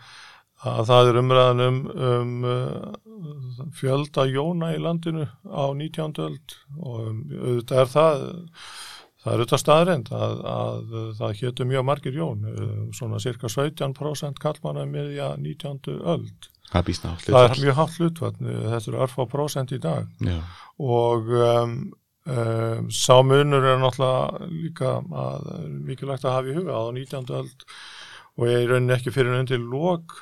[0.68, 1.80] að það er umræðan um,
[2.10, 6.20] um uh, fjölda jóna í landinu á 19.
[6.26, 8.24] öld og um, auðvitað er það
[9.20, 14.44] það er auðvitað staðrind að, að það héttu mjög margir jón uh, svona cirka 17%
[14.44, 16.00] kallmanna miðja 19.
[16.00, 16.92] öld Það
[17.24, 20.38] það er mjög hátt hlutvatn þetta eru örfá prósent í dag Já,
[20.78, 21.78] og um,
[22.30, 25.48] um, sá munur er náttúrulega líka að
[25.88, 27.32] mikilvægt að hafa í huga á 19.
[27.40, 27.66] öld
[28.40, 30.20] og ég er rauninni ekki fyrir undir lók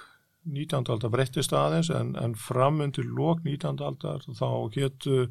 [0.48, 0.92] 19.
[0.94, 3.84] aldar breyttist aðeins en, en fram undir lók 19.
[3.84, 5.28] aldar þá getu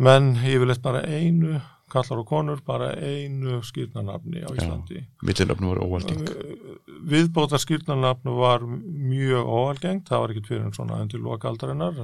[0.00, 1.60] menn yfirleitt bara einu
[1.90, 6.22] kallar og konur bara einu skýrnarnafni á Íslandi millilöfnum voru óalding
[7.10, 11.98] viðbóta skýrnarnafnu var mjög óalgengt, það var ekkert fyrir en svona undir lokaldarinnar,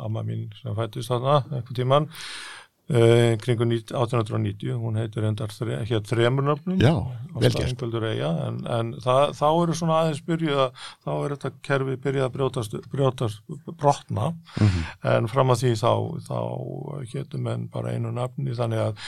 [0.00, 2.08] amma mín sem fættist þarna einhvern tíman
[2.90, 7.56] uh, kringu 1890 hún heitir endar þre, hér þremur nöfnum Já, á vel gert.
[7.56, 11.96] Staðingöldur Eyja, en, en það, þá eru svona aðeins byrjuð að þá er þetta kerfi
[12.06, 14.32] byrjuð að brjótast, brjótast brotna.
[14.60, 14.84] Mhm.
[15.14, 15.92] en fram að því þá,
[16.28, 16.38] þá
[17.14, 19.06] hétum menn bara einu nafni þannig að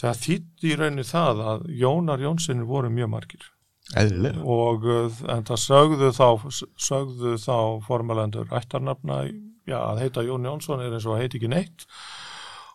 [0.00, 3.50] það þýtti í rauninni það að Jónar Jónssonir voru mjög margir.
[3.98, 4.42] Eðlilega.
[4.46, 6.26] Og uh, en það sögðu þá
[6.78, 9.24] sögðu þá formalendur ættarnafna,
[9.66, 11.88] já, að heita Jón Jónsson er eins og heiti ekki neitt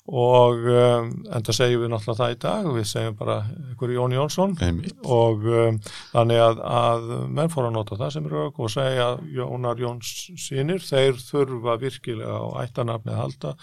[0.05, 3.37] og um, en það segjum við náttúrulega það í dag, við segjum bara
[3.71, 4.99] ykkur Jón Jónsson Einmitt.
[5.01, 5.79] og um,
[6.11, 7.07] þannig að, að
[7.39, 10.11] menn fór að nota það sem rauk og segja að Jónar Jóns
[10.43, 13.55] sínir, þeir þurfa virkilega á ættarnafni að halda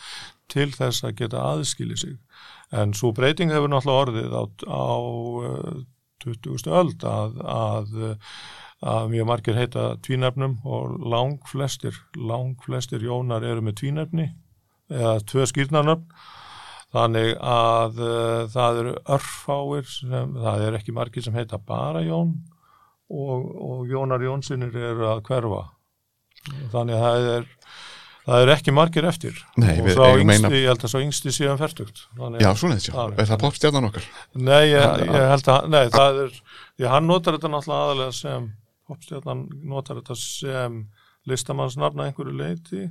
[0.51, 2.19] til þess að geta aðskili sig
[2.75, 5.81] en svo breyting hefur náttúrulega orðið á, á uh,
[6.27, 6.75] 20.
[6.75, 7.97] öld að, að,
[8.83, 14.33] að mjög margir heita tvínefnum og lang flestir, lang flestir jónar eru með tvínefni
[14.91, 16.07] eða tvö skýrnarnöfn
[16.93, 22.35] þannig að uh, það eru örfáir sem, það er ekki margir sem heita bara Jón
[23.13, 25.63] og, og Jónar Jónsinnir eru að hverfa.
[26.73, 27.49] Þannig að það er
[28.23, 29.39] það er ekki margir eftir.
[29.61, 32.05] Nei, og þá yngsti, meina- ég held að svo yngsti síðan ferstugt
[32.41, 34.09] Já, svona þess já, Já, er það popstjarnan okkar?
[34.35, 36.37] Nei, ég, ég held að, nei, það er,
[36.77, 38.49] því hann notar þetta náttúrulega aðalega sem,
[38.91, 40.79] popstjarnan notar þetta sem
[41.31, 42.89] listamannsnafna einhverju leiti,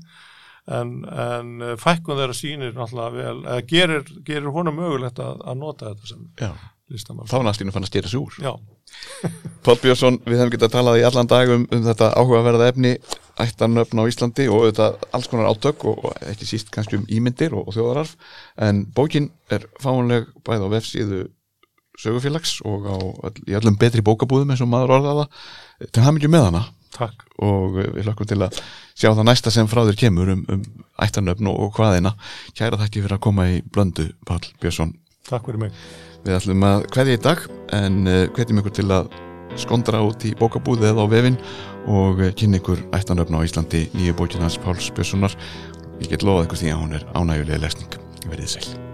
[0.69, 5.57] en, en eh, fækkun þeirra sýnir náttúrulega vel, eða gerir, gerir honum mögulegt að, að
[5.61, 6.51] nota þetta sem Já,
[6.91, 7.31] listamanns.
[7.31, 8.37] þá var næstínu fann að stýra sig úr.
[8.43, 8.53] Já,
[9.65, 12.95] Páll Björnsson, við hefum getað talað í allan dag um, þetta áhugaverða efni
[13.41, 17.55] ættarnöfn á Íslandi og auðvitað alls konar átök og, og ekki síst kannski um ímyndir
[17.55, 18.17] og, og þjóðararf.
[18.61, 21.21] En bókin er fáanleg bæði á vefsíðu
[22.01, 22.97] sögufélags og á,
[23.47, 25.25] í öllum betri bókabúðum eins og maður orðaða
[25.89, 26.63] til hann með hana
[26.95, 27.27] takk.
[27.41, 28.61] og við hlökkum til að
[28.95, 30.65] sjá það næsta sem frá þér kemur um, um
[31.01, 32.15] ættarnöfn og, hvaðina
[32.57, 34.95] kæra þakki fyrir að koma í blöndu Páll Björnsson
[35.29, 35.75] Takk fyrir mig.
[36.25, 37.43] Við ætlum að kveðja í dag
[37.77, 39.11] en uh, hvetjum ykkur til að
[39.59, 41.39] skondra út í bókabúðu eða á vefin
[41.87, 45.35] og uh, kynna ykkur ættanöfn á Íslandi nýju bókinans Páls Björnssonar.
[46.01, 47.99] Ég get lofað ykkur því að hún er ánægulega lesning.
[48.27, 48.90] Verðið sæl.